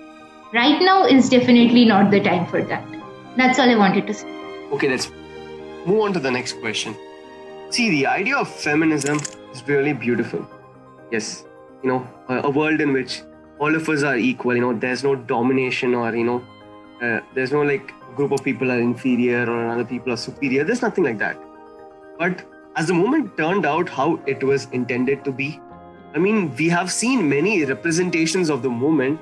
right 0.53 0.81
now 0.83 1.05
is 1.05 1.29
definitely 1.29 1.85
not 1.85 2.11
the 2.11 2.21
time 2.21 2.47
for 2.47 2.63
that. 2.63 2.85
That's 3.37 3.59
all 3.59 3.69
i 3.69 3.77
wanted 3.77 4.07
to 4.07 4.15
say. 4.15 4.29
Okay 4.73 4.89
let's 4.89 5.11
move 5.87 6.01
on 6.01 6.13
to 6.13 6.21
the 6.21 6.31
next 6.31 6.61
question. 6.61 6.97
See 7.71 7.91
the 7.91 8.07
idea 8.07 8.37
of 8.37 8.49
feminism 8.49 9.19
is 9.53 9.67
really 9.67 9.93
beautiful. 9.93 10.47
Yes 11.11 11.45
you 11.83 11.91
know 11.91 12.09
a, 12.29 12.51
world 12.51 12.81
in 12.81 12.93
which 12.93 13.23
all 13.59 13.75
of 13.75 13.89
us 13.91 14.03
are 14.03 14.17
equal 14.17 14.55
you 14.55 14.61
know 14.63 14.73
there's 14.73 15.05
no 15.05 15.15
domination 15.15 15.95
or 15.95 16.15
you 16.17 16.25
know 16.25 16.43
uh, 17.03 17.21
there's 17.35 17.53
no 17.53 17.61
like 17.63 17.93
group 18.15 18.33
of 18.33 18.43
people 18.43 18.71
are 18.71 18.81
inferior 18.81 19.45
or 19.51 19.65
another 19.65 19.85
people 19.85 20.13
are 20.13 20.17
superior. 20.17 20.65
There's 20.65 20.83
nothing 20.83 21.05
like 21.05 21.19
that. 21.19 21.37
But 22.19 22.45
as 22.77 22.87
the 22.89 22.95
moment 22.95 23.37
turned 23.37 23.65
out 23.65 23.89
how 23.89 24.21
it 24.27 24.43
was 24.43 24.67
intended 24.73 25.25
to 25.25 25.33
be, 25.33 25.61
I 26.15 26.19
mean, 26.19 26.55
we 26.57 26.69
have 26.69 26.91
seen 26.91 27.29
many 27.29 27.65
representations 27.65 28.51
of 28.51 28.63
the 28.63 28.71
movement 28.71 29.21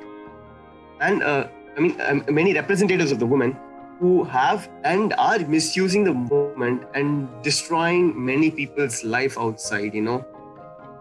and 1.00 1.22
uh, 1.22 1.48
I 1.76 1.80
mean, 1.80 2.00
um, 2.00 2.24
many 2.28 2.54
representatives 2.54 3.12
of 3.12 3.18
the 3.18 3.26
women 3.26 3.56
who 3.98 4.24
have 4.24 4.68
and 4.84 5.14
are 5.18 5.38
misusing 5.38 6.04
the 6.04 6.12
movement 6.12 6.82
and 6.94 7.28
destroying 7.42 8.24
many 8.24 8.50
people's 8.50 9.04
life 9.04 9.38
outside, 9.38 9.94
you 9.94 10.02
know. 10.02 10.18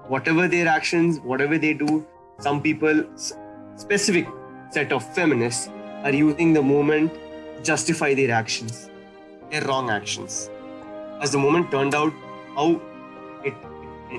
Whatever 0.07 0.47
their 0.47 0.67
actions, 0.67 1.19
whatever 1.19 1.57
they 1.57 1.73
do, 1.73 2.05
some 2.39 2.61
people, 2.61 3.03
specific 3.75 4.27
set 4.71 4.91
of 4.91 5.03
feminists, 5.15 5.69
are 6.03 6.13
using 6.13 6.53
the 6.53 6.61
movement 6.61 7.11
justify 7.63 8.13
their 8.13 8.31
actions, 8.31 8.89
their 9.49 9.63
wrong 9.65 9.89
actions. 9.89 10.49
As 11.21 11.31
the 11.31 11.37
movement 11.37 11.69
turned 11.69 11.93
out, 11.93 12.13
how 12.55 12.81
it, 13.43 13.53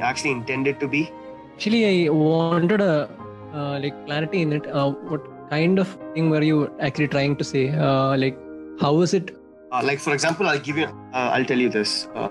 actually 0.00 0.30
intended 0.30 0.80
to 0.80 0.88
be? 0.88 1.10
Actually, 1.54 2.06
I 2.06 2.10
wanted 2.10 2.80
a 2.80 3.10
uh, 3.54 3.78
like 3.82 4.06
clarity 4.06 4.42
in 4.42 4.52
it. 4.52 4.66
Uh, 4.66 4.90
what 4.90 5.22
kind 5.50 5.78
of 5.78 5.88
thing 6.14 6.30
were 6.30 6.42
you 6.42 6.72
actually 6.80 7.08
trying 7.08 7.36
to 7.36 7.44
say? 7.44 7.70
Uh, 7.70 8.16
like, 8.16 8.38
how 8.80 8.94
was 8.94 9.14
it? 9.14 9.36
Uh, 9.70 9.82
like, 9.84 9.98
for 9.98 10.12
example, 10.14 10.48
I'll 10.48 10.58
give 10.58 10.78
you. 10.78 10.86
Uh, 10.86 11.30
I'll 11.34 11.44
tell 11.44 11.58
you 11.58 11.68
this. 11.68 12.08
Uh, 12.14 12.28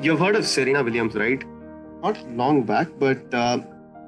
you've 0.00 0.20
heard 0.20 0.36
of 0.36 0.46
Serena 0.46 0.82
Williams, 0.82 1.14
right? 1.14 1.42
Not 2.02 2.16
long 2.30 2.62
back, 2.62 2.88
but 2.98 3.18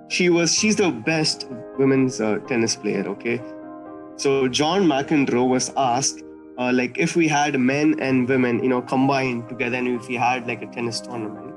she 0.09 0.31
was. 0.31 0.55
She's 0.55 0.77
the 0.77 0.91
best 0.91 1.49
women's 1.79 2.19
tennis 2.49 2.77
player. 2.77 3.07
Okay. 3.09 3.41
So 4.17 4.49
John 4.49 4.83
McEnroe 4.83 5.49
was 5.49 5.73
asked 5.77 6.23
uh, 6.61 6.73
like 6.73 6.99
if 6.99 7.17
we 7.17 7.27
had 7.27 7.59
men 7.59 7.99
and 8.01 8.29
women 8.29 8.63
you 8.63 8.69
know 8.69 8.83
combined 8.83 9.49
together 9.49 9.77
and 9.77 9.89
if 10.01 10.09
we 10.09 10.15
had 10.15 10.47
like 10.47 10.63
a 10.63 10.67
tennis 10.79 11.01
tournament 11.01 11.51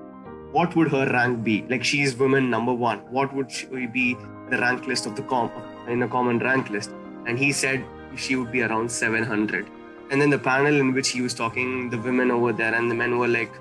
what 0.54 0.76
would 0.76 0.90
her 0.90 1.10
rank 1.12 1.44
be? 1.44 1.66
Like 1.68 1.84
she 1.84 2.02
is 2.04 2.16
woman 2.16 2.50
number 2.50 2.72
one. 2.72 3.00
What 3.12 3.34
would 3.34 3.52
she 3.52 3.88
be 3.88 4.16
the 4.52 4.60
rank 4.60 4.86
list 4.86 5.08
of 5.08 5.16
the 5.16 5.24
com 5.24 5.52
in 5.88 6.04
a 6.04 6.08
common 6.08 6.38
rank 6.40 6.70
list? 6.70 6.92
And 7.26 7.40
he 7.40 7.52
said 7.52 7.84
she 8.16 8.36
would 8.36 8.52
be 8.52 8.62
around 8.62 8.92
700 8.92 9.66
and 10.12 10.22
then 10.22 10.30
the 10.30 10.38
panel 10.38 10.76
in 10.80 10.94
which 10.94 11.10
he 11.10 11.22
was 11.22 11.34
talking 11.34 11.90
the 11.90 11.98
women 11.98 12.30
over 12.30 12.54
there 12.54 12.76
and 12.76 12.92
the 12.92 12.94
men 12.94 13.18
were 13.18 13.28
like 13.28 13.52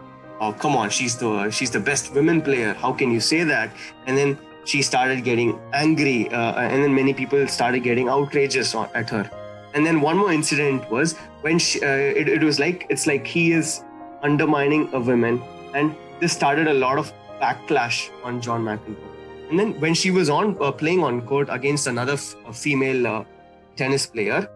oh 0.40 0.52
come 0.52 0.76
on 0.76 0.90
she's 0.90 1.16
the 1.16 1.50
she's 1.50 1.70
the 1.70 1.80
best 1.80 2.12
women 2.12 2.42
player. 2.42 2.74
How 2.74 2.92
can 2.92 3.10
you 3.10 3.20
say 3.20 3.42
that? 3.44 3.70
And 4.06 4.18
then 4.18 4.38
she 4.66 4.82
started 4.82 5.24
getting 5.24 5.58
angry 5.72 6.28
uh, 6.28 6.60
and 6.60 6.84
then 6.84 6.94
many 6.94 7.14
people 7.14 7.48
started 7.48 7.82
getting 7.82 8.10
outrageous 8.10 8.74
at 8.74 9.08
her 9.08 9.30
and 9.74 9.86
then 9.86 10.00
one 10.00 10.16
more 10.16 10.32
incident 10.32 10.90
was 10.90 11.16
when 11.40 11.58
she, 11.58 11.82
uh, 11.82 11.86
it, 11.86 12.28
it 12.28 12.42
was 12.42 12.58
like 12.58 12.86
it's 12.88 13.06
like 13.06 13.26
he 13.26 13.52
is 13.52 13.84
undermining 14.22 14.88
a 14.92 15.00
woman, 15.00 15.42
and 15.74 15.94
this 16.20 16.32
started 16.32 16.68
a 16.68 16.74
lot 16.74 16.98
of 16.98 17.12
backlash 17.40 18.10
on 18.22 18.40
John 18.40 18.64
McEnroe. 18.64 18.96
And 19.50 19.58
then 19.58 19.78
when 19.80 19.94
she 19.94 20.10
was 20.10 20.30
on 20.30 20.56
uh, 20.60 20.72
playing 20.72 21.02
on 21.02 21.22
court 21.22 21.48
against 21.50 21.86
another 21.86 22.16
female 22.16 23.06
uh, 23.06 23.24
tennis 23.76 24.06
player, 24.06 24.48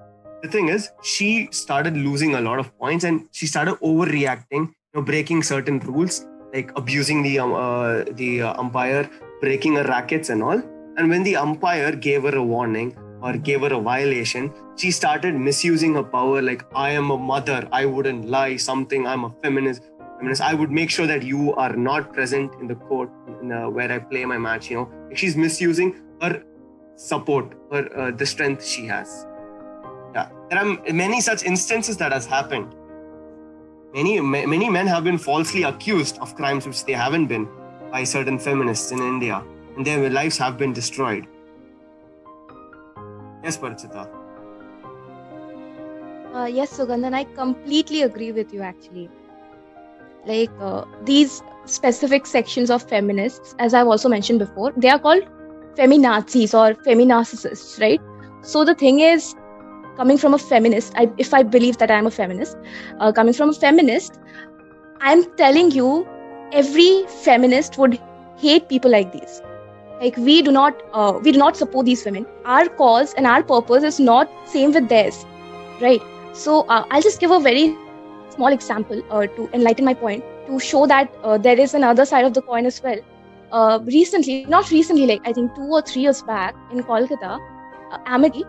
the 0.42 0.48
thing 0.48 0.68
is 0.68 0.90
she 1.02 1.48
started 1.50 1.96
losing 1.96 2.34
a 2.34 2.40
lot 2.40 2.58
of 2.58 2.76
points 2.78 3.04
and 3.04 3.28
she 3.32 3.46
started 3.46 3.74
overreacting, 3.76 4.68
you 4.68 4.94
know, 4.94 5.02
breaking 5.02 5.42
certain 5.42 5.80
rules 5.80 6.26
like 6.52 6.70
abusing 6.76 7.22
the 7.22 7.38
um, 7.38 7.52
uh, 7.52 8.04
the 8.12 8.42
uh, 8.42 8.60
umpire, 8.60 9.10
breaking 9.40 9.74
her 9.76 9.84
rackets 9.84 10.30
and 10.30 10.42
all. 10.42 10.62
And 10.96 11.10
when 11.10 11.22
the 11.24 11.36
umpire 11.36 11.94
gave 11.94 12.22
her 12.22 12.34
a 12.36 12.42
warning, 12.42 12.96
or 13.26 13.36
gave 13.36 13.62
her 13.62 13.72
a 13.74 13.80
violation, 13.80 14.52
she 14.76 14.90
started 14.90 15.34
misusing 15.34 15.94
her 15.94 16.02
power 16.04 16.40
like, 16.40 16.64
I 16.74 16.90
am 16.90 17.10
a 17.10 17.18
mother, 17.18 17.68
I 17.72 17.84
wouldn't 17.84 18.28
lie, 18.28 18.56
something, 18.56 19.06
I'm 19.06 19.24
a 19.24 19.30
feminist. 19.42 19.82
Feminist. 20.18 20.42
I 20.42 20.54
would 20.54 20.70
make 20.70 20.90
sure 20.90 21.06
that 21.06 21.22
you 21.22 21.54
are 21.54 21.74
not 21.76 22.12
present 22.12 22.54
in 22.60 22.68
the 22.68 22.76
court 22.76 23.10
in, 23.42 23.52
uh, 23.52 23.68
where 23.68 23.90
I 23.90 23.98
play 23.98 24.24
my 24.24 24.38
match. 24.38 24.70
You 24.70 24.76
know, 24.76 24.90
she's 25.14 25.36
misusing 25.36 26.00
her 26.22 26.42
support, 26.94 27.52
her 27.72 27.82
uh, 27.98 28.10
the 28.12 28.24
strength 28.24 28.64
she 28.64 28.86
has. 28.86 29.26
Yeah, 30.14 30.30
there 30.48 30.58
are 30.58 30.92
many 30.92 31.20
such 31.20 31.44
instances 31.44 31.96
that 31.98 32.12
has 32.12 32.24
happened. 32.24 32.74
Many 33.92 34.20
many 34.20 34.70
men 34.70 34.86
have 34.86 35.04
been 35.04 35.18
falsely 35.18 35.64
accused 35.64 36.18
of 36.18 36.34
crimes 36.34 36.66
which 36.66 36.84
they 36.86 36.92
haven't 36.92 37.26
been 37.26 37.46
by 37.90 38.04
certain 38.04 38.38
feminists 38.38 38.92
in 38.92 39.00
India, 39.00 39.42
and 39.76 39.86
their 39.86 40.08
lives 40.08 40.38
have 40.38 40.56
been 40.56 40.72
destroyed. 40.72 41.26
Yes, 43.46 43.56
Parichita. 43.58 44.08
Uh, 46.34 46.46
yes, 46.46 46.72
Sugandhan, 46.76 47.14
I 47.14 47.22
completely 47.36 48.02
agree 48.02 48.32
with 48.32 48.52
you 48.52 48.62
actually. 48.62 49.08
Like 50.26 50.50
uh, 50.60 50.84
these 51.04 51.42
specific 51.64 52.26
sections 52.26 52.70
of 52.70 52.82
feminists, 52.82 53.54
as 53.60 53.72
I've 53.72 53.86
also 53.86 54.08
mentioned 54.08 54.40
before, 54.40 54.72
they 54.76 54.88
are 54.88 54.98
called 54.98 55.22
feminazis 55.78 56.54
or 56.54 56.74
feminarcissists, 56.82 57.80
right? 57.80 58.00
So 58.42 58.64
the 58.64 58.74
thing 58.74 58.98
is, 58.98 59.32
coming 59.96 60.18
from 60.18 60.34
a 60.34 60.38
feminist, 60.38 60.92
I, 60.96 61.08
if 61.16 61.32
I 61.32 61.44
believe 61.44 61.78
that 61.78 61.90
I'm 61.90 62.08
a 62.08 62.10
feminist, 62.10 62.56
uh, 62.98 63.12
coming 63.12 63.32
from 63.32 63.50
a 63.50 63.52
feminist, 63.52 64.18
I'm 65.00 65.24
telling 65.36 65.70
you, 65.70 66.04
every 66.50 67.04
feminist 67.22 67.78
would 67.78 68.00
hate 68.36 68.68
people 68.68 68.90
like 68.90 69.12
these 69.12 69.40
like 70.00 70.16
we 70.16 70.42
do 70.42 70.52
not 70.52 70.82
uh, 70.92 71.18
we 71.22 71.32
do 71.32 71.38
not 71.38 71.56
support 71.56 71.86
these 71.86 72.04
women. 72.04 72.26
Our 72.44 72.68
cause 72.68 73.12
and 73.14 73.26
our 73.26 73.42
purpose 73.42 73.82
is 73.84 73.98
not 74.00 74.30
same 74.44 74.72
with 74.72 74.88
theirs 74.88 75.24
right? 75.80 76.02
So 76.32 76.62
uh, 76.68 76.84
i'll 76.90 77.02
just 77.02 77.20
give 77.20 77.30
a 77.30 77.40
very 77.40 77.64
small 77.70 77.98
example 77.98 78.42
uh, 78.50 78.80
to 78.90 79.02
enlighten 79.10 79.36
my 79.36 79.94
point 79.94 80.24
to 80.46 80.58
show 80.58 80.86
that 80.94 81.16
uh, 81.22 81.38
there 81.38 81.58
is 81.60 81.74
another 81.74 82.04
side 82.04 82.24
of 82.24 82.34
the 82.34 82.42
coin 82.42 82.66
as 82.66 82.80
well. 82.82 82.98
Uh, 83.50 83.78
recently 83.86 84.44
not 84.46 84.70
recently 84.70 85.06
like 85.06 85.20
i 85.24 85.32
think 85.32 85.54
two 85.54 85.68
or 85.78 85.80
three 85.82 86.02
years 86.02 86.22
back 86.22 86.54
in 86.70 86.82
kolkata 86.82 87.32
uh, 87.90 87.98
amity 88.06 88.44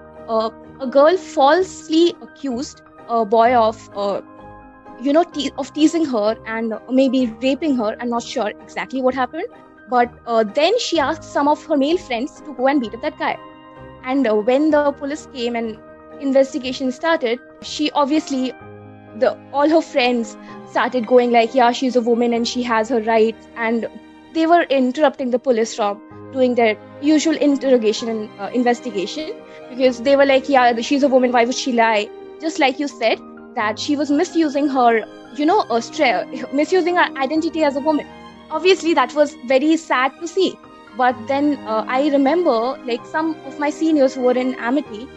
a 0.79 0.87
girl 0.87 1.17
falsely 1.17 2.13
accused 2.21 2.81
a 3.07 3.25
boy 3.25 3.53
of 3.55 3.89
you 4.99 5.13
know 5.13 5.23
te- 5.33 5.51
of 5.57 5.71
teasing 5.73 6.05
her 6.05 6.35
and 6.45 6.73
maybe 6.89 7.27
raping 7.41 7.75
her. 7.77 7.95
I'm 7.99 8.09
not 8.09 8.23
sure 8.23 8.51
exactly 8.61 9.01
what 9.01 9.15
happened 9.15 9.47
but 9.89 10.11
uh, 10.25 10.43
then 10.43 10.77
she 10.79 10.99
asked 10.99 11.23
some 11.23 11.47
of 11.47 11.63
her 11.65 11.77
male 11.77 11.97
friends 11.97 12.41
to 12.41 12.53
go 12.53 12.67
and 12.67 12.81
beat 12.81 12.93
up 12.93 13.01
that 13.01 13.17
guy. 13.17 13.37
And 14.03 14.27
uh, 14.27 14.35
when 14.35 14.71
the 14.71 14.91
police 14.91 15.27
came 15.33 15.55
and 15.55 15.77
investigation 16.21 16.91
started, 16.91 17.39
she 17.61 17.91
obviously, 17.91 18.53
the 19.17 19.37
all 19.53 19.69
her 19.69 19.81
friends 19.81 20.37
started 20.69 21.07
going 21.07 21.31
like, 21.31 21.55
yeah, 21.55 21.71
she's 21.71 21.95
a 21.95 22.01
woman 22.01 22.33
and 22.33 22.47
she 22.47 22.63
has 22.63 22.89
her 22.89 23.01
rights, 23.01 23.47
and 23.55 23.87
they 24.33 24.45
were 24.45 24.63
interrupting 24.63 25.31
the 25.31 25.39
police 25.39 25.75
from 25.75 26.01
doing 26.33 26.55
their 26.55 26.77
usual 27.01 27.35
interrogation 27.35 28.09
and 28.09 28.29
uh, 28.39 28.49
investigation 28.53 29.33
because 29.69 30.01
they 30.01 30.15
were 30.15 30.25
like, 30.25 30.49
yeah, 30.49 30.75
she's 30.81 31.03
a 31.03 31.07
woman, 31.07 31.31
why 31.31 31.45
would 31.45 31.55
she 31.55 31.71
lie? 31.71 32.09
Just 32.41 32.59
like 32.59 32.79
you 32.79 32.87
said, 32.87 33.19
that 33.55 33.79
she 33.79 33.95
was 33.95 34.11
misusing 34.11 34.67
her, 34.67 35.03
you 35.35 35.45
know, 35.45 35.61
uh, 35.61 35.81
misusing 36.53 36.95
her 36.95 37.09
identity 37.17 37.63
as 37.63 37.75
a 37.75 37.79
woman 37.79 38.05
obviously 38.49 38.93
that 38.93 39.13
was 39.13 39.35
very 39.45 39.75
sad 39.77 40.11
to 40.19 40.27
see. 40.27 40.57
But 40.97 41.15
then 41.27 41.57
uh, 41.65 41.83
i 41.87 42.09
remember 42.09 42.55
like 42.89 43.05
some 43.05 43.35
of 43.45 43.59
my 43.59 43.69
seniors 43.69 44.15
who 44.15 44.21
were 44.21 44.37
in 44.43 44.53
amity 44.69 45.07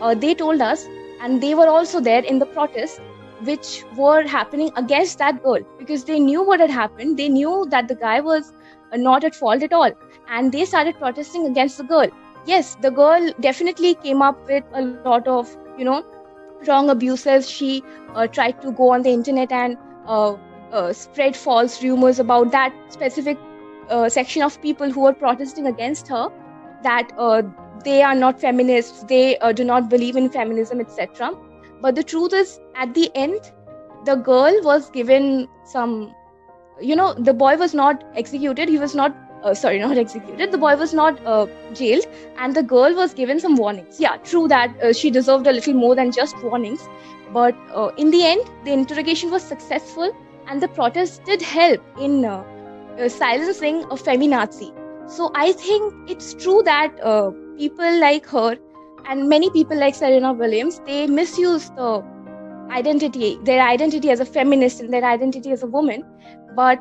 uh, 0.00 0.14
they 0.14 0.34
told 0.34 0.60
us 0.62 0.86
and 1.20 1.42
they 1.42 1.54
were 1.54 1.68
also 1.68 2.00
there 2.00 2.22
in 2.24 2.38
the 2.38 2.46
protests 2.46 3.00
which 3.40 3.84
were 3.96 4.22
happening 4.26 4.70
against 4.76 5.18
that 5.18 5.42
girl. 5.42 5.58
Because 5.78 6.04
they 6.04 6.18
knew 6.18 6.42
what 6.42 6.60
had 6.60 6.70
happened. 6.70 7.18
They 7.18 7.28
knew 7.28 7.66
that 7.70 7.88
the 7.88 7.94
guy 7.96 8.20
was 8.20 8.52
uh, 8.92 8.96
not 8.96 9.24
at 9.24 9.34
fault 9.34 9.62
at 9.62 9.72
all. 9.72 9.90
And 10.28 10.52
they 10.52 10.64
started 10.64 10.98
protesting 10.98 11.46
against 11.46 11.78
the 11.78 11.84
girl. 11.84 12.08
Yes 12.46 12.76
the 12.80 12.90
girl 12.90 13.30
definitely 13.40 13.94
came 13.94 14.22
up 14.22 14.46
with 14.48 14.64
a 14.72 14.82
lot 14.82 15.26
of 15.26 15.56
you 15.78 15.84
know 15.84 16.04
wrong 16.68 16.90
abuses. 16.90 17.48
She 17.50 17.82
uh, 18.14 18.26
tried 18.26 18.60
to 18.62 18.72
go 18.72 18.90
on 18.92 19.02
the 19.02 19.10
internet 19.10 19.52
and 19.52 19.76
uh, 20.74 20.92
spread 20.92 21.36
false 21.36 21.82
rumors 21.82 22.18
about 22.18 22.50
that 22.50 22.74
specific 22.92 23.38
uh, 23.88 24.08
section 24.08 24.42
of 24.42 24.60
people 24.60 24.90
who 24.90 25.06
are 25.06 25.12
protesting 25.12 25.66
against 25.66 26.08
her 26.08 26.28
that 26.82 27.12
uh, 27.18 27.42
they 27.84 28.02
are 28.02 28.14
not 28.14 28.40
feminists 28.40 29.04
they 29.04 29.38
uh, 29.38 29.52
do 29.52 29.64
not 29.64 29.88
believe 29.88 30.16
in 30.16 30.28
feminism 30.28 30.80
etc 30.80 31.32
but 31.80 31.94
the 31.94 32.02
truth 32.02 32.32
is 32.32 32.58
at 32.74 32.94
the 32.94 33.10
end 33.14 33.52
the 34.04 34.16
girl 34.16 34.62
was 34.62 34.90
given 34.90 35.48
some 35.64 36.14
you 36.80 36.96
know 36.96 37.12
the 37.14 37.32
boy 37.32 37.56
was 37.56 37.74
not 37.74 38.02
executed 38.16 38.68
he 38.68 38.78
was 38.78 38.94
not 38.94 39.14
uh, 39.42 39.54
sorry 39.54 39.78
not 39.78 39.98
executed 39.98 40.50
the 40.50 40.58
boy 40.58 40.74
was 40.76 40.94
not 40.94 41.20
uh, 41.26 41.46
jailed 41.74 42.06
and 42.38 42.56
the 42.56 42.62
girl 42.62 42.94
was 42.94 43.12
given 43.12 43.38
some 43.38 43.54
warnings. 43.56 44.00
Yeah 44.00 44.16
true 44.16 44.48
that 44.48 44.96
she 44.96 45.10
deserved 45.10 45.46
a 45.46 45.52
little 45.52 45.74
more 45.74 45.94
than 45.94 46.10
just 46.10 46.42
warnings 46.42 46.88
but 47.32 47.54
in 47.98 48.10
the 48.10 48.24
end 48.24 48.50
the 48.64 48.72
interrogation 48.72 49.30
was 49.30 49.42
successful 49.42 50.16
and 50.48 50.62
the 50.62 50.68
protest 50.68 51.24
did 51.24 51.42
help 51.42 51.80
in 51.98 52.24
uh, 52.24 52.44
uh, 52.98 53.08
silencing 53.08 53.82
a 53.84 53.96
feminazi. 53.96 54.72
So 55.06 55.30
i 55.34 55.52
think 55.52 56.10
it's 56.10 56.34
true 56.34 56.62
that 56.64 56.96
people 57.58 58.00
like 58.00 58.26
her 58.26 58.56
and 59.06 59.28
many 59.28 59.50
people 59.50 59.78
like 59.78 59.94
serena 59.94 60.32
williams 60.32 60.80
they 60.86 61.06
misuse 61.06 61.68
the 61.80 62.02
identity 62.70 63.38
their 63.44 63.60
identity 63.66 64.10
as 64.10 64.20
a 64.20 64.24
feminist 64.24 64.80
and 64.80 64.92
their 64.92 65.04
identity 65.04 65.50
as 65.52 65.62
a 65.62 65.66
woman. 65.66 66.04
But 66.56 66.80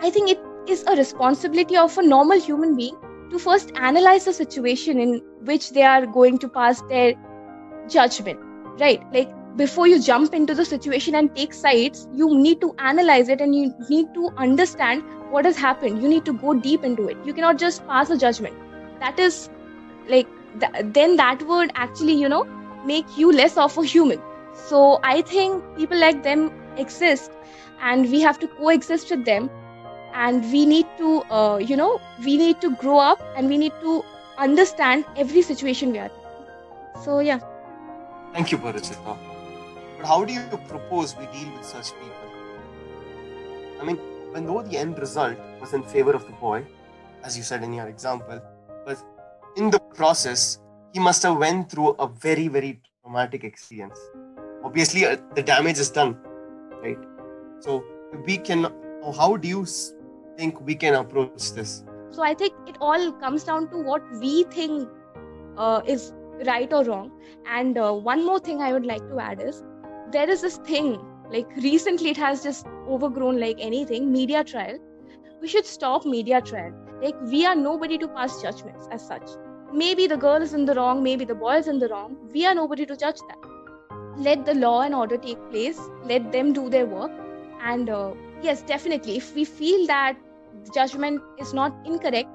i 0.00 0.10
think 0.10 0.30
it 0.30 0.38
is 0.68 0.84
a 0.86 0.96
responsibility 0.96 1.76
of 1.76 1.96
a 1.98 2.02
normal 2.02 2.40
human 2.40 2.76
being 2.76 2.96
to 3.30 3.38
first 3.38 3.72
analyze 3.76 4.24
the 4.24 4.32
situation 4.32 5.00
in 5.00 5.20
which 5.44 5.70
they 5.70 5.82
are 5.82 6.06
going 6.06 6.38
to 6.38 6.48
pass 6.48 6.82
their 6.82 7.14
judgment 7.88 8.38
right? 8.78 9.02
Like 9.12 9.30
before 9.56 9.86
you 9.88 10.00
jump 10.02 10.34
into 10.34 10.54
the 10.54 10.64
situation 10.64 11.14
and 11.14 11.34
take 11.34 11.54
sides 11.54 12.06
you 12.14 12.28
need 12.38 12.60
to 12.60 12.74
analyze 12.78 13.28
it 13.28 13.40
and 13.40 13.54
you 13.54 13.72
need 13.88 14.12
to 14.14 14.30
understand 14.36 15.02
what 15.30 15.44
has 15.44 15.56
happened. 15.56 16.02
You 16.02 16.08
need 16.08 16.24
to 16.26 16.32
go 16.32 16.54
deep 16.54 16.84
into 16.84 17.08
it. 17.08 17.16
You 17.24 17.32
cannot 17.32 17.58
just 17.58 17.86
pass 17.86 18.10
a 18.10 18.16
judgment. 18.16 18.54
That 19.00 19.18
is 19.18 19.50
like 20.08 20.28
th- 20.60 20.86
then 20.94 21.16
that 21.16 21.42
would 21.42 21.72
actually 21.74 22.14
you 22.14 22.28
know 22.28 22.44
make 22.84 23.16
you 23.18 23.32
less 23.32 23.56
of 23.56 23.76
a 23.78 23.84
human. 23.84 24.22
So 24.68 25.00
i 25.02 25.20
think 25.22 25.64
people 25.76 25.98
like 25.98 26.22
them 26.22 26.50
exist 26.76 27.30
and 27.80 28.10
we 28.10 28.20
have 28.20 28.38
to 28.40 28.48
coexist 28.48 29.10
with 29.10 29.24
them 29.24 29.50
and 30.14 30.50
we 30.52 30.64
need 30.66 30.86
to 30.98 31.22
uh, 31.30 31.56
you 31.58 31.76
know 31.76 32.00
we 32.24 32.36
need 32.36 32.60
to 32.60 32.74
grow 32.76 32.98
up 32.98 33.22
and 33.36 33.48
we 33.48 33.58
need 33.58 33.72
to 33.82 34.02
understand 34.38 35.04
every 35.16 35.42
situation 35.42 35.92
we 35.92 35.98
are 35.98 36.06
in. 36.06 37.02
So 37.02 37.20
yeah. 37.20 37.40
Thank 38.32 38.52
you 38.52 38.58
Parichita. 38.58 39.35
But 39.96 40.06
how 40.06 40.24
do 40.24 40.32
you 40.32 40.42
propose 40.68 41.16
we 41.16 41.26
deal 41.26 41.50
with 41.56 41.64
such 41.64 41.92
people 42.00 42.28
i 43.80 43.84
mean 43.84 43.98
when 44.32 44.46
though 44.46 44.62
the 44.62 44.76
end 44.76 44.98
result 44.98 45.36
was 45.60 45.72
in 45.72 45.82
favor 45.82 46.12
of 46.12 46.26
the 46.26 46.36
boy 46.44 46.64
as 47.22 47.36
you 47.36 47.42
said 47.42 47.62
in 47.62 47.72
your 47.72 47.88
example 47.88 48.40
but 48.84 48.98
in 49.56 49.70
the 49.70 49.80
process 50.00 50.60
he 50.92 51.00
must 51.00 51.22
have 51.22 51.36
went 51.38 51.70
through 51.70 51.90
a 52.06 52.06
very 52.06 52.48
very 52.48 52.80
traumatic 53.02 53.44
experience 53.44 53.98
obviously 54.64 55.04
uh, 55.06 55.16
the 55.34 55.42
damage 55.42 55.78
is 55.78 55.90
done 55.90 56.16
right 56.82 56.98
so 57.60 57.84
we 58.26 58.36
can 58.38 58.66
how 59.14 59.36
do 59.36 59.48
you 59.48 59.64
think 60.36 60.60
we 60.60 60.74
can 60.74 60.94
approach 60.94 61.52
this? 61.52 61.84
So 62.10 62.22
I 62.22 62.34
think 62.34 62.54
it 62.66 62.76
all 62.80 63.12
comes 63.12 63.44
down 63.44 63.70
to 63.70 63.78
what 63.78 64.02
we 64.20 64.44
think 64.44 64.88
uh, 65.56 65.82
is 65.86 66.12
right 66.46 66.72
or 66.72 66.84
wrong. 66.84 67.10
And 67.46 67.78
uh, 67.78 67.92
one 67.92 68.24
more 68.24 68.38
thing 68.38 68.60
I 68.60 68.72
would 68.72 68.86
like 68.86 69.06
to 69.08 69.18
add 69.18 69.42
is 69.42 69.62
there 70.12 70.28
is 70.30 70.42
this 70.42 70.56
thing 70.58 70.98
like 71.30 71.48
recently 71.56 72.10
it 72.10 72.16
has 72.16 72.42
just 72.42 72.66
overgrown 72.88 73.40
like 73.40 73.56
anything 73.60 74.12
media 74.12 74.44
trial. 74.44 74.78
We 75.40 75.48
should 75.48 75.66
stop 75.66 76.04
media 76.04 76.40
trial. 76.40 76.72
Like 77.02 77.20
we 77.22 77.44
are 77.46 77.54
nobody 77.54 77.98
to 77.98 78.08
pass 78.08 78.40
judgments 78.42 78.88
as 78.90 79.06
such. 79.06 79.28
Maybe 79.72 80.06
the 80.06 80.16
girl 80.16 80.40
is 80.42 80.54
in 80.54 80.64
the 80.64 80.74
wrong, 80.74 81.02
maybe 81.02 81.24
the 81.24 81.34
boy 81.34 81.56
is 81.56 81.68
in 81.68 81.78
the 81.78 81.88
wrong. 81.88 82.16
We 82.32 82.46
are 82.46 82.54
nobody 82.54 82.86
to 82.86 82.96
judge 82.96 83.18
that. 83.28 83.38
Let 84.16 84.46
the 84.46 84.54
law 84.54 84.82
and 84.82 84.94
order 84.94 85.16
take 85.18 85.38
place. 85.50 85.80
Let 86.04 86.32
them 86.32 86.52
do 86.52 86.70
their 86.70 86.86
work. 86.86 87.10
And 87.62 87.90
uh, 87.90 88.12
yes, 88.42 88.62
definitely, 88.62 89.16
if 89.16 89.34
we 89.34 89.44
feel 89.44 89.86
that 89.88 90.16
judgment 90.74 91.20
is 91.38 91.52
not 91.52 91.74
incorrect 91.84 92.28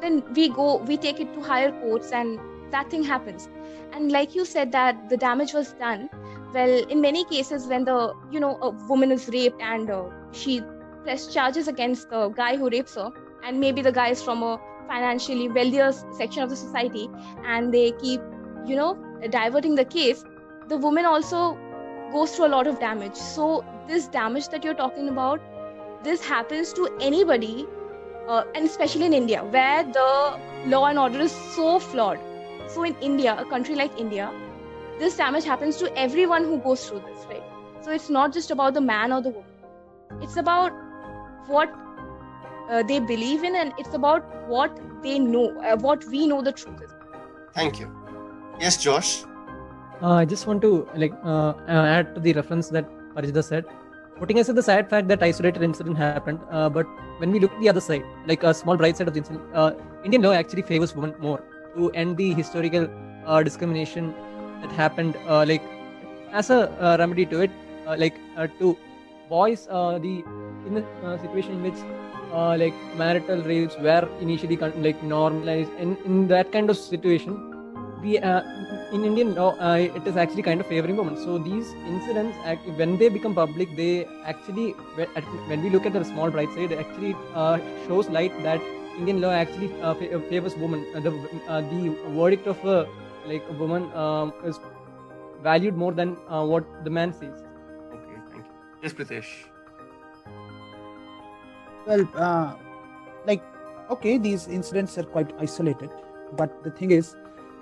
then 0.00 0.22
we 0.34 0.48
go 0.48 0.76
we 0.76 0.96
take 0.96 1.20
it 1.20 1.32
to 1.34 1.42
higher 1.42 1.70
courts 1.80 2.12
and 2.12 2.38
that 2.70 2.90
thing 2.90 3.02
happens 3.02 3.48
and 3.92 4.12
like 4.12 4.34
you 4.34 4.44
said 4.44 4.70
that 4.72 5.08
the 5.08 5.16
damage 5.16 5.52
was 5.52 5.72
done 5.74 6.08
well 6.54 6.74
in 6.88 7.00
many 7.00 7.24
cases 7.24 7.66
when 7.66 7.84
the 7.84 8.14
you 8.30 8.40
know 8.40 8.58
a 8.62 8.70
woman 8.90 9.12
is 9.12 9.28
raped 9.28 9.60
and 9.60 9.90
uh, 9.90 10.04
she 10.32 10.60
press 11.04 11.26
charges 11.32 11.68
against 11.68 12.08
the 12.10 12.28
guy 12.30 12.56
who 12.56 12.68
rapes 12.70 12.94
her 12.94 13.10
and 13.44 13.60
maybe 13.60 13.82
the 13.82 13.92
guy 13.92 14.08
is 14.08 14.22
from 14.22 14.42
a 14.42 14.58
financially 14.88 15.48
wealthier 15.48 15.92
section 16.20 16.42
of 16.42 16.50
the 16.50 16.56
society 16.56 17.08
and 17.44 17.72
they 17.72 17.90
keep 18.02 18.20
you 18.66 18.76
know 18.76 18.94
diverting 19.30 19.74
the 19.74 19.84
case 19.84 20.24
the 20.68 20.76
woman 20.76 21.04
also 21.04 21.58
goes 22.12 22.34
through 22.34 22.46
a 22.46 22.52
lot 22.56 22.66
of 22.66 22.78
damage 22.80 23.14
so 23.16 23.64
this 23.86 24.08
damage 24.08 24.48
that 24.48 24.64
you're 24.64 24.80
talking 24.82 25.08
about 25.08 25.40
this 26.02 26.24
happens 26.24 26.72
to 26.74 26.88
anybody, 27.00 27.66
uh, 28.28 28.44
and 28.54 28.64
especially 28.64 29.06
in 29.06 29.12
India, 29.12 29.42
where 29.44 29.82
the 29.84 30.40
law 30.66 30.86
and 30.86 30.98
order 30.98 31.20
is 31.20 31.32
so 31.32 31.78
flawed. 31.78 32.18
So, 32.68 32.84
in 32.84 32.94
India, 33.00 33.34
a 33.38 33.44
country 33.44 33.74
like 33.74 33.98
India, 33.98 34.30
this 34.98 35.16
damage 35.16 35.44
happens 35.44 35.76
to 35.78 35.96
everyone 35.96 36.44
who 36.44 36.58
goes 36.58 36.88
through 36.88 37.00
this, 37.00 37.26
right? 37.26 37.42
So, 37.82 37.92
it's 37.92 38.10
not 38.10 38.32
just 38.32 38.50
about 38.50 38.74
the 38.74 38.80
man 38.80 39.12
or 39.12 39.22
the 39.22 39.30
woman, 39.30 39.50
it's 40.20 40.36
about 40.36 40.72
what 41.46 41.72
uh, 42.68 42.82
they 42.82 43.00
believe 43.00 43.44
in, 43.44 43.56
and 43.56 43.72
it's 43.78 43.94
about 43.94 44.48
what 44.48 44.78
they 45.02 45.18
know, 45.18 45.58
uh, 45.62 45.76
what 45.76 46.04
we 46.06 46.26
know 46.26 46.42
the 46.42 46.52
truth 46.52 46.82
is. 46.82 46.90
Thank 47.54 47.80
you. 47.80 47.90
Yes, 48.60 48.76
Josh. 48.82 49.24
Uh, 50.02 50.14
I 50.14 50.24
just 50.24 50.46
want 50.46 50.62
to 50.62 50.88
like 50.94 51.12
uh, 51.24 51.54
add 51.66 52.14
to 52.14 52.20
the 52.20 52.32
reference 52.32 52.68
that 52.68 52.88
Parichita 53.14 53.42
said 53.42 53.64
putting 54.18 54.38
aside 54.38 54.56
the 54.56 54.62
sad 54.62 54.90
fact 54.90 55.08
that 55.08 55.22
isolated 55.22 55.62
incident 55.62 55.96
happened, 55.96 56.40
uh, 56.50 56.68
but 56.68 56.86
when 57.18 57.30
we 57.30 57.38
look 57.38 57.52
at 57.52 57.60
the 57.60 57.68
other 57.68 57.80
side, 57.80 58.04
like 58.26 58.42
a 58.42 58.52
small 58.52 58.76
bright 58.76 58.96
side 58.96 59.08
of 59.08 59.14
the 59.14 59.18
incident, 59.18 59.44
uh, 59.54 59.72
Indian 60.04 60.22
law 60.22 60.32
actually 60.32 60.62
favors 60.62 60.94
women 60.94 61.14
more 61.20 61.42
to 61.76 61.90
end 61.92 62.16
the 62.16 62.32
historical 62.34 62.88
uh, 63.26 63.42
discrimination 63.42 64.14
that 64.60 64.72
happened, 64.72 65.16
uh, 65.26 65.44
like 65.46 65.62
as 66.32 66.50
a 66.50 66.70
uh, 66.80 66.96
remedy 66.98 67.26
to 67.26 67.40
it, 67.42 67.50
uh, 67.86 67.96
like 67.98 68.16
to 68.58 68.76
boys, 69.28 69.66
the 69.66 70.24
in 70.66 70.74
the 70.74 71.18
situation 71.22 71.52
in 71.52 71.62
which 71.62 71.80
like 72.62 72.74
marital 72.96 73.42
rapes 73.42 73.76
were 73.78 74.08
initially 74.20 74.56
like 74.56 75.02
normalized, 75.02 75.70
and 75.78 75.96
in 76.04 76.28
that 76.28 76.52
kind 76.52 76.70
of 76.70 76.76
situation, 76.76 77.36
we 78.02 78.18
in 78.92 79.04
Indian 79.04 79.34
law, 79.34 79.54
uh, 79.58 79.76
it 79.76 80.06
is 80.06 80.16
actually 80.16 80.42
kind 80.42 80.60
of 80.60 80.66
favoring 80.66 80.96
women. 80.96 81.16
So 81.16 81.38
these 81.38 81.72
incidents, 81.86 82.36
when 82.76 82.96
they 82.96 83.08
become 83.08 83.34
public, 83.34 83.74
they 83.76 84.06
actually, 84.24 84.72
when 85.46 85.62
we 85.62 85.70
look 85.70 85.86
at 85.86 85.92
the 85.92 86.04
small 86.04 86.30
bright 86.30 86.50
side, 86.50 86.72
actually 86.72 87.14
uh, 87.34 87.58
shows 87.86 88.08
light 88.08 88.32
that 88.42 88.60
Indian 88.98 89.20
law 89.20 89.30
actually 89.30 89.70
uh, 89.82 89.92
uh 89.92 90.20
favors 90.30 90.56
women. 90.56 90.84
Uh, 90.94 91.00
the 91.00 91.12
uh, 91.48 91.60
the 91.60 91.96
verdict 92.16 92.46
of 92.46 92.64
a 92.64 92.88
like 93.26 93.44
a 93.48 93.52
woman 93.52 93.92
um, 93.92 94.32
is 94.44 94.60
valued 95.42 95.76
more 95.76 95.92
than 95.92 96.16
what 96.26 96.64
the 96.84 96.90
man 96.90 97.12
sees. 97.12 97.44
Okay, 97.92 98.20
thank 98.30 98.44
you. 98.44 98.52
Yes, 98.82 98.92
Pritesh. 98.92 99.30
Well, 101.86 102.58
like 103.26 103.42
okay, 103.90 104.18
these 104.18 104.48
incidents 104.48 104.98
are 104.98 105.04
quite 105.04 105.32
isolated, 105.40 105.90
but 106.36 106.62
the 106.62 106.70
thing 106.70 106.90
is 106.90 107.16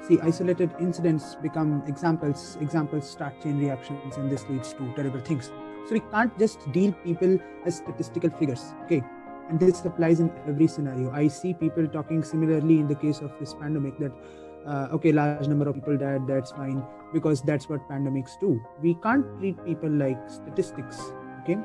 see 0.06 0.18
isolated 0.20 0.70
incidents 0.78 1.36
become 1.42 1.82
examples 1.86 2.56
examples 2.60 3.08
start 3.08 3.40
chain 3.42 3.58
reactions 3.58 4.16
and 4.16 4.30
this 4.30 4.44
leads 4.48 4.72
to 4.72 4.92
terrible 4.94 5.20
things 5.20 5.50
so 5.86 5.92
we 5.92 6.00
can't 6.12 6.38
just 6.38 6.70
deal 6.72 6.92
people 7.04 7.38
as 7.64 7.76
statistical 7.76 8.30
figures 8.30 8.74
okay 8.84 9.02
and 9.48 9.58
this 9.58 9.84
applies 9.84 10.20
in 10.20 10.30
every 10.46 10.66
scenario 10.66 11.10
i 11.12 11.26
see 11.26 11.54
people 11.54 11.88
talking 11.88 12.22
similarly 12.22 12.78
in 12.78 12.86
the 12.86 12.94
case 12.94 13.20
of 13.20 13.32
this 13.40 13.54
pandemic 13.54 13.98
that 13.98 14.12
uh, 14.66 14.88
okay 14.92 15.12
large 15.12 15.46
number 15.48 15.68
of 15.68 15.74
people 15.74 15.96
died 15.96 16.26
that's 16.26 16.52
fine 16.52 16.82
because 17.12 17.42
that's 17.42 17.68
what 17.68 17.88
pandemics 17.88 18.38
do. 18.40 18.60
We 18.82 18.94
can't 18.94 19.24
treat 19.38 19.64
people 19.64 19.90
like 19.90 20.18
statistics 20.28 21.00
okay? 21.42 21.58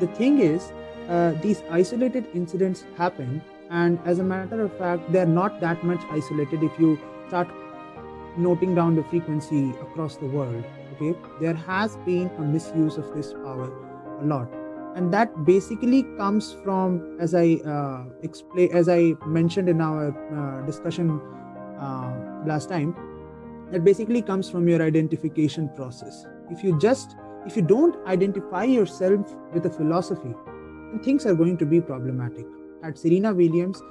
The 0.00 0.08
thing 0.08 0.38
is 0.40 0.72
uh, 1.08 1.32
these 1.42 1.62
isolated 1.70 2.26
incidents 2.34 2.84
happen 2.96 3.42
and 3.70 3.98
as 4.04 4.18
a 4.18 4.24
matter 4.24 4.62
of 4.62 4.76
fact 4.78 5.12
they're 5.12 5.26
not 5.26 5.60
that 5.60 5.84
much 5.84 6.00
isolated 6.10 6.62
if 6.62 6.78
you 6.78 6.98
start 7.28 7.48
noting 8.36 8.74
down 8.74 8.96
the 8.96 9.04
frequency 9.04 9.70
across 9.80 10.16
the 10.16 10.26
world 10.26 10.64
okay? 10.94 11.18
There 11.40 11.54
has 11.54 11.96
been 11.98 12.30
a 12.38 12.42
misuse 12.42 12.96
of 12.96 13.14
this 13.14 13.32
power 13.32 13.72
a 14.20 14.24
lot 14.24 14.48
and 14.96 15.12
that 15.12 15.44
basically 15.44 16.02
comes 16.16 16.56
from 16.64 17.18
as 17.20 17.34
i 17.34 17.60
uh, 17.72 18.04
explain 18.22 18.70
as 18.72 18.88
i 18.88 19.12
mentioned 19.26 19.68
in 19.68 19.80
our 19.80 20.06
uh, 20.08 20.66
discussion 20.66 21.20
Uh, 21.78 22.10
last 22.46 22.70
time 22.70 22.94
that 23.70 23.84
basically 23.84 24.22
comes 24.22 24.48
from 24.48 24.66
your 24.66 24.80
identification 24.80 25.68
process. 25.76 26.24
If 26.50 26.64
you 26.64 26.78
just 26.78 27.16
if 27.46 27.54
you 27.54 27.62
don't 27.62 27.96
identify 28.06 28.64
yourself 28.64 29.34
with 29.52 29.66
a 29.66 29.70
philosophy 29.70 30.34
then 30.90 31.00
things 31.04 31.26
are 31.26 31.34
going 31.34 31.58
to 31.58 31.66
be 31.66 31.80
problematic. 31.80 32.46
Had 32.82 32.96
serena 32.96 33.34
williams 33.34 33.82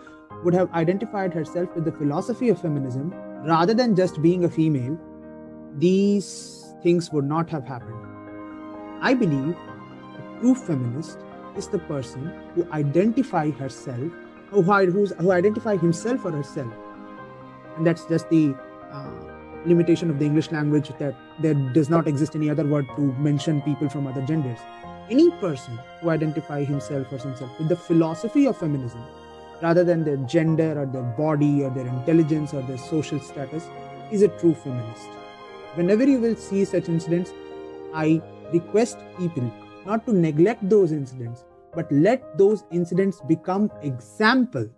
would 0.43 0.53
have 0.53 0.71
identified 0.71 1.33
herself 1.33 1.75
with 1.75 1.85
the 1.85 1.91
philosophy 1.91 2.49
of 2.49 2.59
feminism 2.59 3.13
rather 3.45 3.73
than 3.73 3.95
just 3.95 4.21
being 4.21 4.45
a 4.45 4.49
female 4.49 4.97
these 5.77 6.73
things 6.81 7.11
would 7.11 7.25
not 7.25 7.49
have 7.49 7.65
happened. 7.65 7.99
I 9.01 9.13
believe 9.13 9.55
a 9.55 10.39
true 10.39 10.55
feminist 10.55 11.19
is 11.55 11.67
the 11.67 11.79
person 11.79 12.33
who 12.55 12.67
identify 12.71 13.51
herself 13.51 14.11
who, 14.49 14.61
who 14.61 15.31
identify 15.31 15.75
himself 15.75 16.25
or 16.25 16.31
herself 16.31 16.73
and 17.75 17.85
that's 17.85 18.05
just 18.05 18.29
the 18.29 18.55
uh, 18.91 19.11
limitation 19.65 20.09
of 20.09 20.19
the 20.19 20.25
English 20.25 20.51
language 20.51 20.91
that 20.99 21.15
there 21.39 21.53
does 21.53 21.89
not 21.89 22.07
exist 22.07 22.35
any 22.35 22.49
other 22.49 22.65
word 22.65 22.85
to 22.95 23.01
mention 23.13 23.61
people 23.61 23.89
from 23.89 24.07
other 24.07 24.21
genders. 24.21 24.59
Any 25.09 25.29
person 25.31 25.77
who 26.01 26.09
identify 26.09 26.63
himself 26.63 27.11
or 27.11 27.17
himself 27.17 27.59
with 27.59 27.69
the 27.69 27.75
philosophy 27.75 28.47
of 28.47 28.57
feminism 28.57 29.03
rather 29.61 29.83
than 29.83 30.03
their 30.03 30.17
gender 30.17 30.79
or 30.79 30.85
their 30.85 31.03
body 31.03 31.63
or 31.63 31.69
their 31.69 31.87
intelligence 31.87 32.53
or 32.53 32.61
their 32.63 32.77
social 32.77 33.19
status 33.19 33.67
is 34.11 34.21
a 34.21 34.27
true 34.39 34.53
feminist. 34.53 35.07
Whenever 35.75 36.07
you 36.07 36.19
will 36.19 36.35
see 36.35 36.65
such 36.65 36.89
incidents, 36.89 37.33
I 37.93 38.21
request 38.53 38.97
people 39.17 39.51
not 39.85 40.05
to 40.05 40.13
neglect 40.13 40.67
those 40.69 40.91
incidents, 40.91 41.43
but 41.73 41.91
let 41.91 42.37
those 42.37 42.63
incidents 42.71 43.21
become 43.27 43.71
example. 43.81 44.69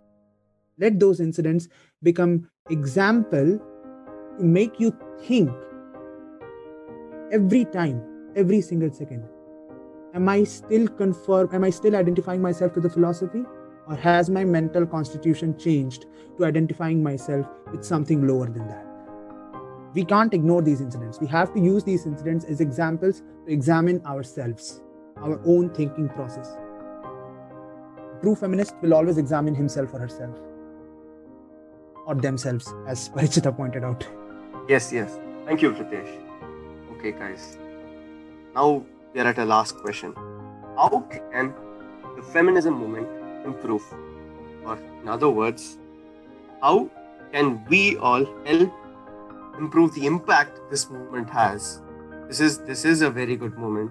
Let 0.78 1.00
those 1.00 1.20
incidents 1.20 1.68
become 2.02 2.48
example 2.70 3.58
to 4.38 4.44
make 4.44 4.78
you 4.78 4.96
think 5.26 5.50
every 7.32 7.64
time, 7.64 8.02
every 8.36 8.60
single 8.60 8.92
second. 8.92 9.24
Am 10.14 10.28
I 10.28 10.44
still 10.44 10.88
confirm? 10.88 11.48
Am 11.52 11.64
I 11.64 11.70
still 11.70 11.96
identifying 11.96 12.40
myself 12.40 12.72
to 12.74 12.80
the 12.80 12.88
philosophy? 12.90 13.44
Or 13.86 13.96
has 13.96 14.28
my 14.28 14.44
mental 14.44 14.86
constitution 14.86 15.58
changed 15.58 16.06
to 16.36 16.44
identifying 16.44 17.02
myself 17.02 17.46
with 17.72 17.84
something 17.84 18.26
lower 18.26 18.46
than 18.46 18.68
that? 18.68 18.84
We 19.94 20.04
can't 20.04 20.34
ignore 20.34 20.62
these 20.62 20.80
incidents. 20.80 21.18
We 21.20 21.26
have 21.28 21.52
to 21.54 21.60
use 21.60 21.84
these 21.84 22.04
incidents 22.04 22.44
as 22.44 22.60
examples 22.60 23.22
to 23.46 23.52
examine 23.52 24.04
ourselves, 24.04 24.82
our 25.16 25.40
own 25.46 25.70
thinking 25.70 26.08
process. 26.10 26.48
A 26.48 28.20
true 28.22 28.34
feminist 28.34 28.74
will 28.82 28.94
always 28.94 29.16
examine 29.16 29.54
himself 29.54 29.94
or 29.94 29.98
herself 29.98 30.38
themselves, 32.14 32.74
as 32.86 33.08
Parichita 33.08 33.54
pointed 33.56 33.84
out. 33.84 34.06
Yes, 34.68 34.92
yes. 34.92 35.18
Thank 35.46 35.62
you, 35.62 35.72
Pritesh. 35.72 36.10
Okay, 36.92 37.12
guys. 37.12 37.58
Now 38.54 38.84
we 39.14 39.20
are 39.20 39.26
at 39.26 39.38
a 39.38 39.44
last 39.44 39.76
question. 39.78 40.14
How 40.76 41.06
can 41.32 41.54
the 42.16 42.22
feminism 42.22 42.74
movement 42.74 43.08
improve? 43.46 43.82
Or, 44.64 44.78
in 45.02 45.08
other 45.08 45.30
words, 45.30 45.78
how 46.60 46.90
can 47.32 47.64
we 47.68 47.96
all 47.98 48.24
help 48.44 48.72
improve 49.58 49.94
the 49.94 50.06
impact 50.06 50.60
this 50.70 50.90
movement 50.90 51.30
has? 51.30 51.82
This 52.26 52.40
is 52.40 52.58
this 52.58 52.84
is 52.84 53.02
a 53.02 53.10
very 53.10 53.36
good 53.36 53.56
moment. 53.56 53.90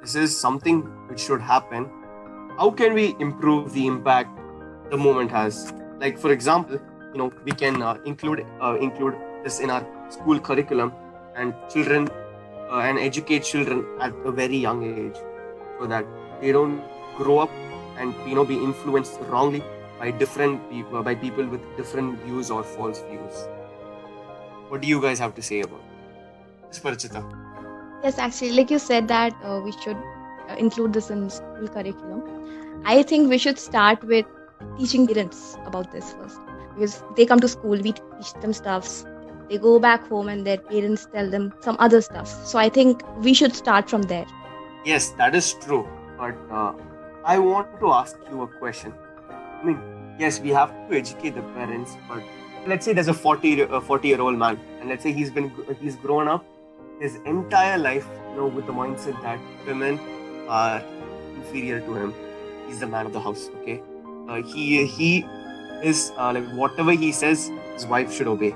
This 0.00 0.14
is 0.14 0.36
something 0.38 0.82
which 1.08 1.20
should 1.20 1.40
happen. 1.40 1.90
How 2.56 2.70
can 2.70 2.94
we 2.94 3.16
improve 3.18 3.72
the 3.72 3.86
impact 3.86 4.38
the 4.90 4.96
movement 4.96 5.30
has? 5.30 5.72
Like, 5.98 6.18
for 6.18 6.30
example, 6.30 6.78
you 7.14 7.18
know, 7.18 7.32
we 7.44 7.52
can 7.52 7.80
uh, 7.80 7.96
include 8.04 8.44
uh, 8.60 8.76
include 8.80 9.14
this 9.44 9.60
in 9.60 9.70
our 9.70 9.86
school 10.10 10.40
curriculum 10.40 10.92
and 11.36 11.54
children 11.72 12.08
uh, 12.70 12.78
and 12.78 12.98
educate 12.98 13.44
children 13.44 13.84
at 14.00 14.12
a 14.24 14.32
very 14.32 14.56
young 14.56 14.82
age 14.82 15.16
so 15.78 15.86
that 15.86 16.04
they 16.40 16.52
don't 16.52 16.82
grow 17.16 17.38
up 17.38 17.50
and 17.98 18.14
you 18.26 18.34
know 18.34 18.44
be 18.44 18.56
influenced 18.56 19.20
wrongly 19.32 19.62
by 19.98 20.10
different 20.10 20.68
people 20.70 21.02
by 21.02 21.14
people 21.14 21.46
with 21.46 21.68
different 21.76 22.18
views 22.24 22.50
or 22.50 22.62
false 22.62 23.02
views. 23.10 23.46
What 24.68 24.80
do 24.80 24.88
you 24.88 25.00
guys 25.00 25.18
have 25.20 25.34
to 25.36 25.42
say 25.42 25.60
about 25.60 25.82
this 26.68 26.80
yes 28.02 28.18
actually 28.18 28.52
like 28.52 28.70
you 28.70 28.78
said 28.78 29.06
that 29.08 29.36
uh, 29.44 29.60
we 29.64 29.72
should 29.72 29.96
uh, 30.48 30.56
include 30.58 30.92
this 30.92 31.10
in 31.10 31.30
school 31.30 31.68
curriculum. 31.68 32.82
I 32.84 33.02
think 33.02 33.30
we 33.30 33.38
should 33.38 33.58
start 33.58 34.02
with 34.02 34.26
teaching 34.78 35.06
parents 35.06 35.56
about 35.66 35.92
this 35.92 36.12
first 36.14 36.40
because 36.74 37.02
they 37.16 37.26
come 37.26 37.40
to 37.40 37.48
school 37.48 37.78
we 37.88 37.92
teach 37.92 38.32
them 38.40 38.52
stuffs. 38.52 39.04
They 39.48 39.58
go 39.58 39.78
back 39.78 40.06
home 40.08 40.28
and 40.28 40.46
their 40.46 40.58
parents 40.58 41.06
tell 41.12 41.28
them 41.28 41.52
some 41.60 41.76
other 41.78 42.00
stuff. 42.00 42.28
So 42.46 42.58
i 42.58 42.68
think 42.68 43.02
we 43.18 43.34
should 43.34 43.54
start 43.54 43.90
from 43.90 44.02
there. 44.02 44.26
Yes 44.84 45.10
that 45.22 45.34
is 45.34 45.54
true. 45.66 45.86
But 46.18 46.36
uh, 46.50 46.72
i 47.24 47.38
want 47.38 47.80
to 47.80 47.92
ask 47.92 48.16
you 48.30 48.42
a 48.42 48.46
question. 48.46 48.94
I 49.30 49.64
mean 49.64 49.78
yes 50.18 50.40
we 50.40 50.50
have 50.50 50.72
to 50.88 50.96
educate 50.96 51.34
the 51.34 51.42
parents 51.58 51.96
but 52.08 52.22
let's 52.66 52.84
say 52.84 52.92
there's 52.92 53.08
a 53.08 53.14
40 53.14 53.60
a 53.62 53.80
40 53.80 54.08
year 54.08 54.20
old 54.20 54.38
man 54.38 54.58
and 54.80 54.88
let's 54.88 55.02
say 55.02 55.12
he's 55.12 55.30
been 55.30 55.52
he's 55.80 55.96
grown 55.96 56.28
up 56.28 56.44
his 57.00 57.16
entire 57.26 57.78
life 57.78 58.06
you 58.30 58.36
know 58.36 58.46
with 58.46 58.66
the 58.66 58.72
mindset 58.72 59.20
that 59.22 59.40
women 59.66 59.98
are 60.48 60.82
inferior 61.36 61.80
to 61.80 61.94
him. 61.94 62.14
He's 62.66 62.80
the 62.80 62.86
man 62.86 63.06
of 63.06 63.12
the 63.12 63.20
house 63.20 63.48
okay? 63.60 63.82
Uh, 64.28 64.42
he 64.42 64.86
he 64.86 65.26
is 65.84 66.12
uh, 66.18 66.32
like 66.32 66.48
whatever 66.52 66.92
he 66.92 67.12
says 67.12 67.50
his 67.74 67.86
wife 67.86 68.12
should 68.12 68.26
obey 68.26 68.54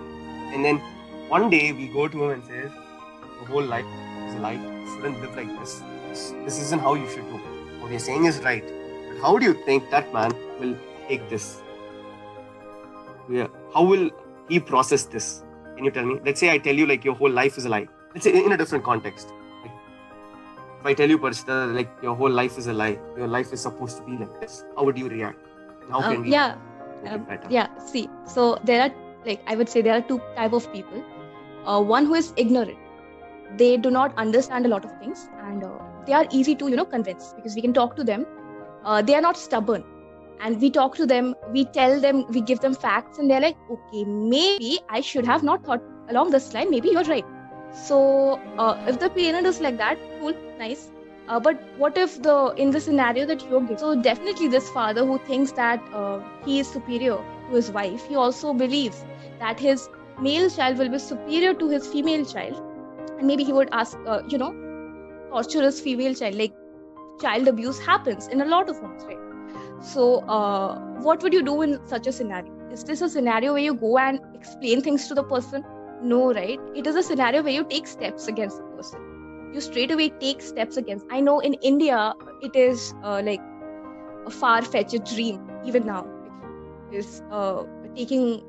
and 0.52 0.64
then 0.64 0.80
one 1.28 1.50
day 1.50 1.72
we 1.72 1.88
go 1.88 2.08
to 2.08 2.24
him 2.24 2.30
and 2.30 2.44
says, 2.44 2.72
the 3.40 3.46
whole 3.52 3.62
life 3.62 3.84
is 4.28 4.34
a 4.34 4.38
lie. 4.38 4.52
You 4.52 4.86
shouldn't 4.94 5.20
live 5.20 5.36
like 5.36 5.58
this. 5.58 5.82
this. 6.08 6.30
This 6.44 6.58
isn't 6.60 6.80
how 6.80 6.94
you 6.94 7.08
should 7.10 7.26
do. 7.28 7.36
What 7.80 7.90
you're 7.90 8.00
saying 8.00 8.24
is 8.24 8.38
right. 8.38 8.64
But 8.64 9.20
how 9.20 9.38
do 9.38 9.44
you 9.44 9.52
think 9.64 9.90
that 9.90 10.12
man 10.12 10.32
will 10.58 10.74
take 11.06 11.28
this? 11.28 11.60
Yeah. 13.28 13.48
How 13.74 13.82
will 13.82 14.10
he 14.48 14.58
process 14.58 15.04
this? 15.04 15.44
Can 15.76 15.84
you 15.84 15.90
tell 15.90 16.06
me? 16.06 16.18
Let's 16.24 16.40
say 16.40 16.50
I 16.50 16.56
tell 16.56 16.74
you 16.74 16.86
like 16.86 17.04
your 17.04 17.14
whole 17.14 17.30
life 17.30 17.58
is 17.58 17.66
a 17.66 17.68
lie. 17.68 17.88
Let's 18.14 18.24
say 18.24 18.42
in 18.42 18.52
a 18.52 18.56
different 18.56 18.84
context. 18.84 19.28
If 20.80 20.86
I 20.86 20.94
tell 20.94 21.10
you, 21.10 21.18
Parichita, 21.18 21.74
like 21.74 21.90
your 22.02 22.14
whole 22.14 22.30
life 22.30 22.56
is 22.56 22.68
a 22.68 22.72
lie, 22.72 22.98
your 23.16 23.26
life 23.26 23.52
is 23.52 23.60
supposed 23.60 23.98
to 23.98 24.04
be 24.04 24.12
like 24.12 24.40
this, 24.40 24.64
how 24.76 24.84
would 24.84 24.96
you 24.96 25.08
react? 25.08 25.38
How 25.90 26.00
can 26.00 26.16
um, 26.16 26.22
we? 26.22 26.30
Yeah. 26.30 26.56
Um, 27.06 27.26
yeah. 27.48 27.68
See, 27.78 28.08
so 28.26 28.58
there 28.64 28.82
are 28.82 28.90
like 29.26 29.40
i 29.46 29.56
would 29.56 29.68
say 29.68 29.82
there 29.82 29.94
are 29.94 30.00
two 30.00 30.20
type 30.36 30.52
of 30.52 30.72
people. 30.72 31.02
Uh, 31.64 31.82
one 31.82 32.06
who 32.06 32.14
is 32.14 32.32
ignorant. 32.36 32.78
They 33.56 33.76
do 33.76 33.90
not 33.90 34.16
understand 34.16 34.66
a 34.66 34.68
lot 34.68 34.84
of 34.84 34.98
things 34.98 35.28
and 35.42 35.64
uh, 35.64 35.70
they 36.06 36.12
are 36.12 36.26
easy 36.30 36.54
to 36.56 36.68
you 36.68 36.76
know 36.76 36.84
convince 36.84 37.32
because 37.34 37.54
we 37.54 37.62
can 37.62 37.72
talk 37.72 37.96
to 37.96 38.04
them. 38.04 38.26
Uh, 38.84 39.02
they 39.02 39.14
are 39.14 39.20
not 39.20 39.36
stubborn. 39.36 39.84
And 40.40 40.60
we 40.60 40.70
talk 40.70 40.94
to 40.96 41.06
them 41.06 41.34
we 41.52 41.64
tell 41.64 42.00
them 42.00 42.24
we 42.28 42.40
give 42.40 42.60
them 42.60 42.74
facts 42.74 43.18
and 43.18 43.28
they're 43.28 43.40
like 43.40 43.56
okay 43.76 44.04
maybe 44.04 44.78
i 44.88 45.00
should 45.00 45.26
have 45.26 45.42
not 45.42 45.64
thought 45.64 45.82
along 46.08 46.30
this 46.30 46.54
line. 46.54 46.70
Maybe 46.70 46.90
you're 46.90 47.04
right. 47.04 47.24
So 47.72 48.40
uh, 48.56 48.84
if 48.86 48.98
the 49.00 49.10
parent 49.10 49.46
is 49.46 49.60
like 49.60 49.76
that 49.78 49.98
cool 50.20 50.34
nice 50.58 50.90
uh, 51.28 51.38
but 51.38 51.60
what 51.76 51.96
if 51.98 52.22
the 52.22 52.54
in 52.56 52.70
the 52.70 52.80
scenario 52.80 53.26
that 53.26 53.42
you're 53.48 53.60
giving 53.60 53.78
so 53.78 53.94
definitely 54.00 54.48
this 54.48 54.68
father 54.70 55.04
who 55.06 55.18
thinks 55.18 55.52
that 55.52 55.80
uh, 55.92 56.20
he 56.44 56.60
is 56.60 56.68
superior 56.70 57.18
to 57.48 57.54
his 57.54 57.70
wife, 57.70 58.06
he 58.06 58.16
also 58.16 58.52
believes 58.54 59.04
that 59.40 59.60
his 59.60 59.88
male 60.20 60.50
child 60.50 60.78
will 60.78 60.88
be 60.88 60.98
superior 60.98 61.54
to 61.54 61.68
his 61.68 61.86
female 61.86 62.24
child. 62.24 62.62
And 63.18 63.26
maybe 63.26 63.44
he 63.44 63.52
would 63.52 63.68
ask, 63.72 63.98
uh, 64.06 64.22
you 64.28 64.38
know, 64.38 64.52
torturous 65.30 65.80
female 65.80 66.14
child. 66.14 66.34
Like 66.34 66.54
child 67.20 67.48
abuse 67.48 67.78
happens 67.80 68.28
in 68.28 68.40
a 68.40 68.44
lot 68.44 68.68
of 68.68 68.78
homes, 68.78 69.04
right? 69.04 69.18
So, 69.80 70.20
uh, 70.28 70.78
what 71.00 71.22
would 71.22 71.32
you 71.32 71.42
do 71.42 71.62
in 71.62 71.86
such 71.86 72.06
a 72.06 72.12
scenario? 72.12 72.52
Is 72.72 72.84
this 72.84 73.00
a 73.02 73.08
scenario 73.08 73.52
where 73.52 73.62
you 73.62 73.74
go 73.74 73.98
and 73.98 74.20
explain 74.34 74.82
things 74.82 75.08
to 75.08 75.14
the 75.14 75.24
person? 75.24 75.64
No, 76.02 76.32
right? 76.32 76.58
It 76.74 76.86
is 76.86 76.96
a 76.96 77.02
scenario 77.02 77.42
where 77.42 77.52
you 77.52 77.64
take 77.64 77.86
steps 77.86 78.28
against 78.28 78.58
the 78.58 78.64
person. 78.64 78.67
You 79.52 79.60
straight 79.60 79.90
away 79.90 80.10
take 80.10 80.42
steps 80.42 80.76
against. 80.76 81.06
I 81.10 81.20
know 81.20 81.40
in 81.40 81.54
India, 81.54 82.14
it 82.40 82.54
is 82.54 82.94
uh, 83.02 83.22
like 83.24 83.40
a 84.26 84.30
far 84.30 84.62
fetched 84.62 85.04
dream, 85.04 85.40
even 85.64 85.86
now. 85.86 86.06
Is 86.90 87.22
uh, 87.30 87.64
taking 87.96 88.42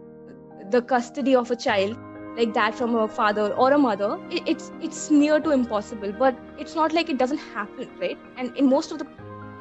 the 0.70 0.82
custody 0.82 1.36
of 1.36 1.52
a 1.52 1.56
child 1.56 1.98
like 2.38 2.54
that 2.54 2.76
from 2.76 2.96
a 2.96 3.08
father 3.08 3.54
or 3.54 3.74
a 3.74 3.78
mother 3.78 4.18
it, 4.30 4.44
it's 4.46 4.72
it's 4.82 5.10
near 5.12 5.40
to 5.40 5.52
impossible. 5.52 6.14
But 6.14 6.38
it's 6.58 6.76
not 6.76 6.94
like 6.94 7.10
it 7.10 7.18
doesn't 7.18 7.40
happen 7.40 7.90
right? 8.00 8.18
And 8.38 8.56
in 8.58 8.70
most 8.70 8.92
of 8.92 9.00
the 9.00 9.08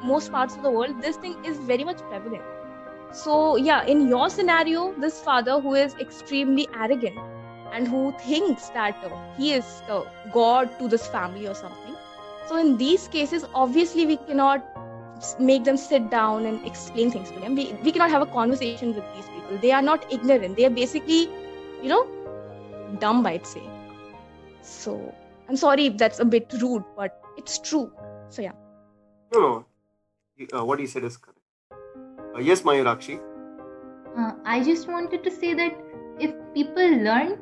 most 0.03 0.31
parts 0.31 0.55
of 0.55 0.63
the 0.63 0.71
world 0.71 1.01
this 1.01 1.17
thing 1.17 1.35
is 1.43 1.57
very 1.59 1.83
much 1.83 1.99
prevalent. 2.09 2.43
So 3.11 3.57
yeah 3.57 3.85
in 3.85 4.07
your 4.07 4.29
scenario 4.29 4.93
this 4.97 5.19
father 5.21 5.59
who 5.59 5.73
is 5.75 5.95
extremely 5.99 6.67
arrogant 6.73 7.17
and 7.73 7.87
who 7.87 8.11
thinks 8.19 8.69
that 8.69 8.95
uh, 9.03 9.09
he 9.37 9.53
is 9.53 9.81
the 9.87 10.05
god 10.33 10.69
to 10.79 10.87
this 10.87 11.07
family 11.07 11.47
or 11.47 11.55
something 11.55 11.95
so 12.47 12.57
in 12.57 12.77
these 12.77 13.07
cases 13.07 13.45
obviously 13.53 14.05
we 14.05 14.17
cannot 14.17 14.79
make 15.39 15.63
them 15.63 15.77
sit 15.77 16.09
down 16.09 16.45
and 16.45 16.65
explain 16.65 17.11
things 17.11 17.31
to 17.31 17.39
them. 17.39 17.55
We, 17.55 17.73
we 17.83 17.91
cannot 17.91 18.09
have 18.09 18.21
a 18.21 18.25
conversation 18.25 18.93
with 18.93 19.03
these 19.15 19.25
people. 19.25 19.57
They 19.61 19.71
are 19.71 19.81
not 19.81 20.11
ignorant. 20.11 20.55
They 20.55 20.65
are 20.65 20.69
basically, 20.69 21.29
you 21.81 21.89
know, 21.89 22.07
dumb, 22.99 23.25
I'd 23.25 23.45
say. 23.45 23.63
So 24.61 25.13
I'm 25.47 25.57
sorry 25.57 25.87
if 25.87 25.97
that's 25.97 26.19
a 26.19 26.25
bit 26.25 26.53
rude, 26.61 26.83
but 26.95 27.21
it's 27.37 27.59
true. 27.59 27.91
So 28.29 28.41
yeah. 28.41 28.53
No, 29.33 29.39
no. 29.39 29.65
Uh, 30.57 30.63
what 30.63 30.79
you 30.79 30.87
said 30.87 31.03
is 31.03 31.17
correct. 31.17 31.39
Uh, 32.35 32.39
yes, 32.39 32.61
Mayurakshi. 32.61 33.19
Uh, 34.17 34.31
I 34.45 34.63
just 34.63 34.87
wanted 34.87 35.23
to 35.23 35.31
say 35.31 35.53
that 35.53 35.77
if 36.19 36.33
people 36.53 36.89
learn 37.03 37.37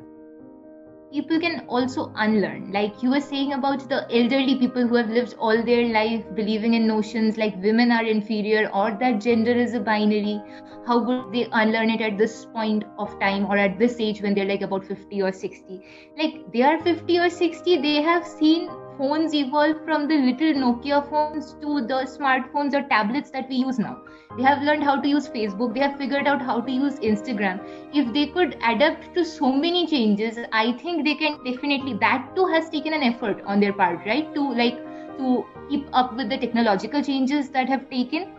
people 1.12 1.40
can 1.40 1.64
also 1.68 2.12
unlearn. 2.16 2.72
Like 2.72 3.02
you 3.02 3.10
were 3.10 3.20
saying 3.20 3.52
about 3.52 3.88
the 3.88 4.06
elderly 4.14 4.56
people 4.58 4.86
who 4.86 4.96
have 4.96 5.08
lived 5.08 5.34
all 5.38 5.62
their 5.62 5.88
life 5.88 6.24
believing 6.34 6.74
in 6.74 6.86
notions 6.86 7.36
like 7.36 7.56
women 7.62 7.90
are 7.90 8.04
inferior 8.04 8.70
or 8.72 8.96
that 9.00 9.20
gender 9.20 9.52
is 9.52 9.74
a 9.74 9.80
binary. 9.80 10.40
How 10.86 10.98
would 11.02 11.32
they 11.32 11.48
unlearn 11.52 11.90
it 11.90 12.00
at 12.00 12.18
this 12.18 12.46
point 12.46 12.84
of 12.98 13.18
time 13.20 13.46
or 13.46 13.56
at 13.56 13.78
this 13.78 13.96
age 13.98 14.22
when 14.22 14.34
they're 14.34 14.44
like 14.44 14.62
about 14.62 14.84
50 14.84 15.22
or 15.22 15.32
60? 15.32 15.80
Like 16.18 16.52
they 16.52 16.62
are 16.62 16.82
50 16.82 17.18
or 17.18 17.30
60, 17.30 17.76
they 17.82 18.02
have 18.02 18.26
seen 18.26 18.70
phones 18.98 19.32
evolved 19.32 19.84
from 19.84 20.08
the 20.08 20.16
little 20.16 20.60
Nokia 20.62 21.08
phones 21.08 21.52
to 21.60 21.80
the 21.92 22.00
smartphones 22.14 22.74
or 22.74 22.82
tablets 22.88 23.30
that 23.30 23.48
we 23.48 23.56
use 23.56 23.78
now. 23.78 24.02
They 24.36 24.42
have 24.42 24.62
learned 24.62 24.84
how 24.84 25.00
to 25.00 25.08
use 25.08 25.28
Facebook, 25.28 25.74
they 25.74 25.80
have 25.80 25.96
figured 25.96 26.26
out 26.26 26.42
how 26.42 26.60
to 26.60 26.70
use 26.70 26.98
Instagram. 26.98 27.60
If 27.94 28.12
they 28.12 28.26
could 28.26 28.56
adapt 28.62 29.14
to 29.14 29.24
so 29.24 29.52
many 29.52 29.86
changes, 29.86 30.38
I 30.52 30.72
think 30.72 31.04
they 31.04 31.14
can 31.14 31.42
definitely, 31.44 31.94
that 32.00 32.34
too 32.36 32.46
has 32.46 32.68
taken 32.68 32.92
an 32.92 33.02
effort 33.02 33.42
on 33.46 33.60
their 33.60 33.72
part, 33.72 34.04
right? 34.04 34.34
To 34.34 34.52
like, 34.52 34.76
to 35.18 35.46
keep 35.70 35.88
up 35.92 36.16
with 36.16 36.28
the 36.28 36.38
technological 36.38 37.02
changes 37.02 37.50
that 37.50 37.68
have 37.68 37.88
taken 37.90 38.34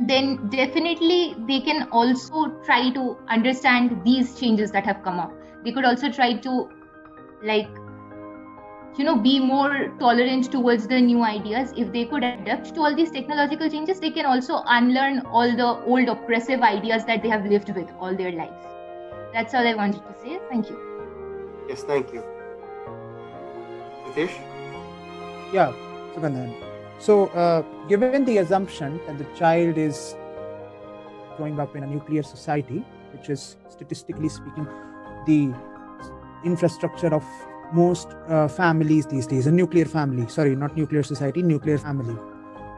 then 0.00 0.48
definitely 0.48 1.36
they 1.46 1.60
can 1.60 1.88
also 1.90 2.48
try 2.64 2.90
to 2.90 3.16
understand 3.28 4.00
these 4.04 4.38
changes 4.40 4.72
that 4.72 4.84
have 4.84 5.02
come 5.02 5.20
up 5.20 5.32
they 5.64 5.70
could 5.70 5.84
also 5.84 6.10
try 6.10 6.32
to 6.32 6.68
like 7.42 7.68
you 8.96 9.04
know 9.04 9.16
be 9.16 9.38
more 9.40 9.88
tolerant 9.98 10.50
towards 10.52 10.86
the 10.86 11.00
new 11.00 11.22
ideas. 11.22 11.72
If 11.76 11.92
they 11.92 12.04
could 12.04 12.24
adapt 12.24 12.74
to 12.74 12.80
all 12.80 12.94
these 12.94 13.10
technological 13.10 13.70
changes 13.70 14.00
they 14.00 14.10
can 14.10 14.26
also 14.26 14.62
unlearn 14.66 15.20
all 15.26 15.50
the 15.56 15.68
old 15.84 16.08
oppressive 16.08 16.60
ideas 16.60 17.04
that 17.06 17.22
they 17.22 17.28
have 17.28 17.46
lived 17.46 17.74
with 17.74 17.90
all 17.98 18.14
their 18.14 18.32
lives. 18.32 18.66
That's 19.32 19.54
all 19.54 19.66
i 19.66 19.74
wanted 19.74 20.02
to 20.06 20.14
say. 20.22 20.38
Thank 20.50 20.68
you. 20.68 20.78
Yes 21.68 21.82
thank 21.84 22.12
you. 22.12 22.22
Nitish? 24.06 24.36
yeah 25.52 25.72
Sugandhan. 26.14 26.52
so 26.98 27.26
uh, 27.28 27.62
given 27.88 28.24
the 28.24 28.38
assumption 28.38 29.00
that 29.06 29.18
the 29.18 29.26
child 29.36 29.78
is 29.78 30.14
growing 31.36 31.58
up 31.60 31.76
in 31.76 31.82
a 31.82 31.86
nuclear 31.86 32.22
society 32.22 32.84
which 33.12 33.28
is 33.28 33.56
statistically 33.68 34.28
speaking 34.28 34.66
the 35.26 35.52
infrastructure 36.44 37.12
of 37.14 37.24
most 37.72 38.08
uh, 38.28 38.48
families 38.48 39.06
these 39.06 39.26
days 39.26 39.46
a 39.46 39.52
nuclear 39.52 39.84
family 39.84 40.26
sorry 40.28 40.54
not 40.54 40.76
nuclear 40.76 41.02
society 41.02 41.42
nuclear 41.42 41.78
family. 41.78 42.16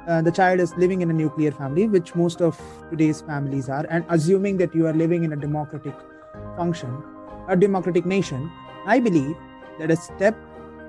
Uh, 0.07 0.21
the 0.21 0.31
child 0.31 0.61
is 0.61 0.77
living 0.77 1.01
in 1.01 1.11
a 1.11 1.13
nuclear 1.13 1.51
family 1.51 1.89
which 1.89 2.15
most 2.15 2.43
of 2.43 2.61
today's 2.91 3.23
families 3.23 3.69
are 3.71 3.87
and 3.89 4.05
assuming 4.11 4.59
that 4.59 4.75
you 4.75 4.87
are 4.87 4.93
living 4.93 5.25
in 5.25 5.33
a 5.33 5.37
democratic 5.37 5.95
function 6.57 7.03
a 7.49 7.57
democratic 7.57 8.05
nation 8.05 8.51
i 8.87 9.01
believe 9.01 9.35
that 9.79 9.91
a 9.91 9.97
step 9.97 10.35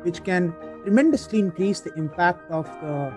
which 0.04 0.24
can 0.24 0.54
tremendously 0.84 1.40
increase 1.40 1.80
the 1.80 1.94
impact 1.96 2.52
of 2.52 2.66
the 2.82 3.14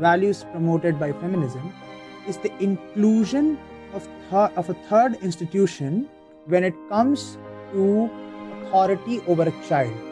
values 0.00 0.44
promoted 0.52 0.98
by 0.98 1.12
feminism 1.12 1.72
is 2.26 2.38
the 2.38 2.52
inclusion 2.62 3.58
of, 3.92 4.08
th- 4.30 4.50
of 4.56 4.70
a 4.70 4.74
third 4.88 5.14
institution 5.22 6.08
when 6.46 6.64
it 6.64 6.74
comes 6.88 7.36
to 7.72 8.10
authority 8.64 9.20
over 9.26 9.42
a 9.42 9.68
child 9.68 10.11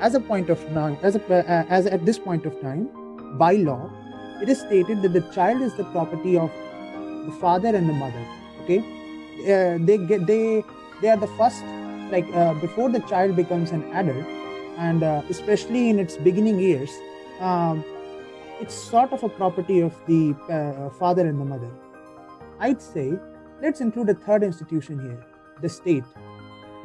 as 0.00 0.14
a 0.14 0.20
point 0.20 0.50
of 0.50 0.58
now, 0.72 0.98
as 1.02 1.16
a, 1.16 1.22
uh, 1.30 1.64
as 1.68 1.86
at 1.86 2.04
this 2.06 2.18
point 2.18 2.46
of 2.46 2.58
time, 2.60 2.88
by 3.38 3.52
law, 3.52 3.90
it 4.42 4.48
is 4.48 4.60
stated 4.60 5.02
that 5.02 5.12
the 5.12 5.20
child 5.32 5.60
is 5.62 5.74
the 5.74 5.84
property 5.84 6.38
of 6.38 6.50
the 7.26 7.32
father 7.40 7.68
and 7.68 7.88
the 7.88 7.92
mother. 7.92 8.24
Okay, 8.62 8.78
uh, 8.78 9.78
they 9.84 9.98
get 9.98 10.26
they 10.26 10.64
they 11.02 11.08
are 11.08 11.16
the 11.16 11.30
first 11.38 11.62
like 12.10 12.26
uh, 12.34 12.54
before 12.54 12.88
the 12.88 13.00
child 13.00 13.36
becomes 13.36 13.70
an 13.70 13.84
adult, 13.92 14.24
and 14.78 15.02
uh, 15.02 15.22
especially 15.28 15.90
in 15.90 15.98
its 15.98 16.16
beginning 16.16 16.58
years, 16.58 16.90
um, 17.40 17.84
it's 18.60 18.74
sort 18.74 19.12
of 19.12 19.22
a 19.22 19.28
property 19.28 19.80
of 19.80 19.94
the 20.06 20.34
uh, 20.48 20.90
father 20.98 21.26
and 21.26 21.40
the 21.40 21.44
mother. 21.44 21.70
I'd 22.58 22.82
say 22.82 23.18
let's 23.60 23.80
include 23.80 24.08
a 24.08 24.14
third 24.14 24.42
institution 24.42 25.00
here, 25.00 25.24
the 25.60 25.68
state. 25.68 26.04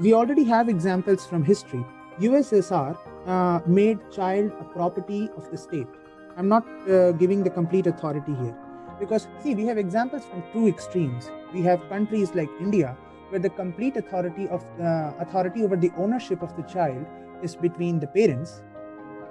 We 0.02 0.14
already 0.14 0.44
have 0.44 0.68
examples 0.68 1.26
from 1.26 1.44
history 1.44 1.86
USSR 2.20 2.98
uh, 3.28 3.60
made 3.66 4.00
child 4.12 4.52
a 4.60 4.64
property 4.64 5.30
of 5.36 5.50
the 5.52 5.58
state. 5.58 5.88
I'm 6.38 6.48
not 6.48 6.66
uh, 6.90 7.12
giving 7.14 7.44
the 7.44 7.50
complete 7.50 7.88
authority 7.88 8.34
here 8.36 8.56
because 9.00 9.28
see 9.44 9.54
we 9.56 9.66
have 9.66 9.78
examples 9.78 10.24
from 10.26 10.44
two 10.54 10.68
extremes. 10.68 11.30
We 11.54 11.62
have 11.64 11.88
countries 11.90 12.34
like 12.34 12.50
India 12.60 12.98
where 13.30 13.40
the 13.40 13.50
complete 13.50 13.98
authority 13.98 14.48
of 14.48 14.64
uh, 14.80 15.12
authority 15.20 15.64
over 15.64 15.76
the 15.76 15.92
ownership 15.98 16.42
of 16.42 16.56
the 16.56 16.64
child 16.64 17.06
is 17.42 17.56
between 17.56 18.00
the 18.00 18.08
parents, 18.08 18.62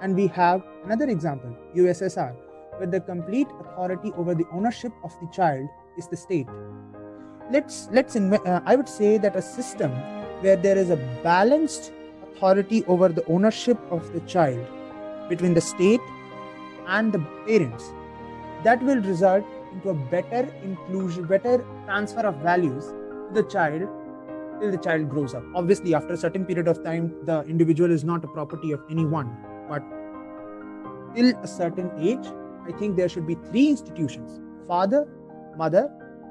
and 0.02 0.14
we 0.14 0.26
have 0.26 0.62
another 0.84 1.08
example 1.08 1.56
USSR 1.74 2.34
where 2.76 2.86
the 2.86 3.00
complete 3.00 3.46
authority 3.60 4.12
over 4.16 4.34
the 4.34 4.44
ownership 4.52 4.92
of 5.04 5.12
the 5.20 5.28
child 5.28 5.66
is 5.96 6.08
the 6.08 6.16
state. 6.16 6.48
Let's 7.50 7.88
let's 7.92 8.14
inv- 8.14 8.46
uh, 8.46 8.60
I 8.66 8.76
would 8.76 8.88
say 8.88 9.16
that 9.18 9.36
a 9.36 9.42
system 9.42 9.92
where 10.42 10.56
there 10.56 10.76
is 10.76 10.90
a 10.90 10.96
balanced 11.22 11.92
authority 12.34 12.84
over 12.86 13.08
the 13.08 13.24
ownership 13.26 13.78
of 13.90 14.12
the 14.12 14.20
child 14.20 14.66
between 15.28 15.54
the 15.54 15.60
state 15.60 16.00
and 16.86 17.12
the 17.12 17.18
parents 17.46 17.92
that 18.62 18.82
will 18.82 19.00
result 19.02 19.44
into 19.72 19.90
a 19.90 19.94
better 19.94 20.42
inclusion 20.62 21.24
better 21.24 21.64
transfer 21.86 22.20
of 22.20 22.36
values 22.36 22.86
to 22.86 23.30
the 23.34 23.42
child 23.44 23.88
till 24.60 24.70
the 24.70 24.78
child 24.78 25.08
grows 25.08 25.34
up. 25.34 25.42
Obviously 25.54 25.94
after 25.94 26.14
a 26.14 26.16
certain 26.16 26.44
period 26.44 26.68
of 26.68 26.82
time 26.84 27.14
the 27.24 27.42
individual 27.42 27.90
is 27.90 28.04
not 28.04 28.24
a 28.24 28.28
property 28.28 28.72
of 28.72 28.80
anyone 28.90 29.36
but 29.68 29.82
till 31.14 31.34
a 31.42 31.48
certain 31.48 31.90
age 31.98 32.26
i 32.68 32.72
think 32.78 32.96
there 32.96 33.08
should 33.08 33.26
be 33.26 33.36
three 33.50 33.68
institutions 33.68 34.40
father 34.66 35.06
mother 35.56 35.90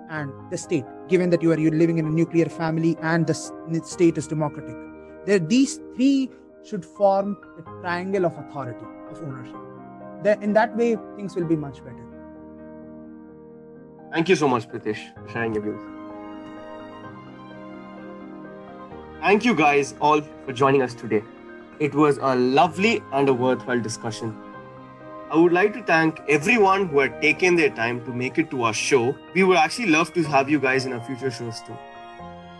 and 0.09 0.31
the 0.51 0.57
state 0.57 0.85
given 1.07 1.29
that 1.29 1.41
you 1.41 1.51
are 1.51 1.59
you're 1.59 1.79
living 1.83 1.97
in 1.97 2.05
a 2.05 2.09
nuclear 2.09 2.45
family 2.45 2.97
and 3.01 3.25
the 3.27 3.33
state 3.83 4.17
is 4.17 4.27
democratic 4.27 4.92
there, 5.25 5.39
these 5.39 5.79
three 5.95 6.29
should 6.63 6.85
form 6.85 7.37
the 7.57 7.63
triangle 7.81 8.25
of 8.25 8.37
authority, 8.37 8.85
of 9.09 9.21
ownership. 9.21 9.55
Then, 10.23 10.41
in 10.41 10.53
that 10.53 10.75
way, 10.77 10.97
things 11.15 11.35
will 11.35 11.45
be 11.45 11.55
much 11.55 11.83
better. 11.83 12.05
Thank 14.11 14.29
you 14.29 14.35
so 14.35 14.47
much, 14.47 14.69
Pritish, 14.69 14.99
for 15.15 15.29
sharing 15.29 15.53
your 15.53 15.63
views. 15.63 15.81
Thank 19.21 19.45
you 19.45 19.55
guys 19.55 19.95
all 19.99 20.21
for 20.45 20.53
joining 20.53 20.81
us 20.81 20.93
today. 20.93 21.23
It 21.79 21.95
was 21.95 22.17
a 22.21 22.35
lovely 22.35 23.01
and 23.11 23.27
a 23.27 23.33
worthwhile 23.33 23.81
discussion. 23.81 24.37
I 25.31 25.37
would 25.37 25.51
like 25.51 25.73
to 25.73 25.83
thank 25.83 26.21
everyone 26.29 26.87
who 26.87 26.99
had 26.99 27.21
taken 27.21 27.55
their 27.55 27.71
time 27.71 28.05
to 28.05 28.11
make 28.13 28.37
it 28.37 28.51
to 28.51 28.63
our 28.63 28.73
show. 28.73 29.15
We 29.33 29.43
would 29.43 29.57
actually 29.57 29.87
love 29.87 30.13
to 30.13 30.23
have 30.23 30.49
you 30.49 30.59
guys 30.59 30.85
in 30.85 30.93
our 30.93 31.03
future 31.03 31.31
shows 31.31 31.61
too. 31.61 31.75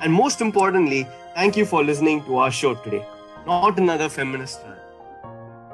And 0.04 0.12
most 0.12 0.42
importantly, 0.42 1.08
thank 1.34 1.56
you 1.56 1.66
for 1.66 1.82
listening 1.82 2.24
to 2.26 2.38
our 2.38 2.52
show 2.52 2.76
today. 2.76 3.06
Not 3.46 3.80
another 3.80 4.10
feminist 4.10 4.60
rant. 4.66 4.80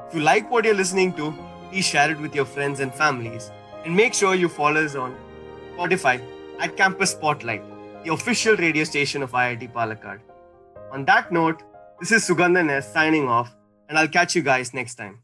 If 0.06 0.14
you 0.14 0.20
like 0.20 0.48
what 0.48 0.64
you're 0.64 0.74
listening 0.74 1.12
to, 1.14 1.34
please 1.70 1.84
share 1.84 2.12
it 2.12 2.20
with 2.20 2.32
your 2.32 2.44
friends 2.44 2.78
and 2.78 2.94
families. 2.94 3.50
And 3.84 3.96
make 3.96 4.14
sure 4.14 4.36
you 4.36 4.48
follow 4.48 4.84
us 4.84 4.94
on 4.94 5.16
Spotify 5.74 6.22
at 6.60 6.76
Campus 6.76 7.10
Spotlight, 7.10 7.64
the 8.04 8.12
official 8.12 8.54
radio 8.54 8.84
station 8.84 9.24
of 9.24 9.32
IIT 9.32 9.72
Palakkad. 9.72 10.20
On 10.92 11.04
that 11.06 11.32
note, 11.32 11.64
this 11.98 12.12
is 12.12 12.28
Sugandhan 12.28 12.70
S 12.70 12.92
signing 12.92 13.26
off, 13.26 13.52
and 13.88 13.98
I'll 13.98 14.08
catch 14.08 14.36
you 14.36 14.42
guys 14.42 14.72
next 14.72 14.94
time. 14.94 15.18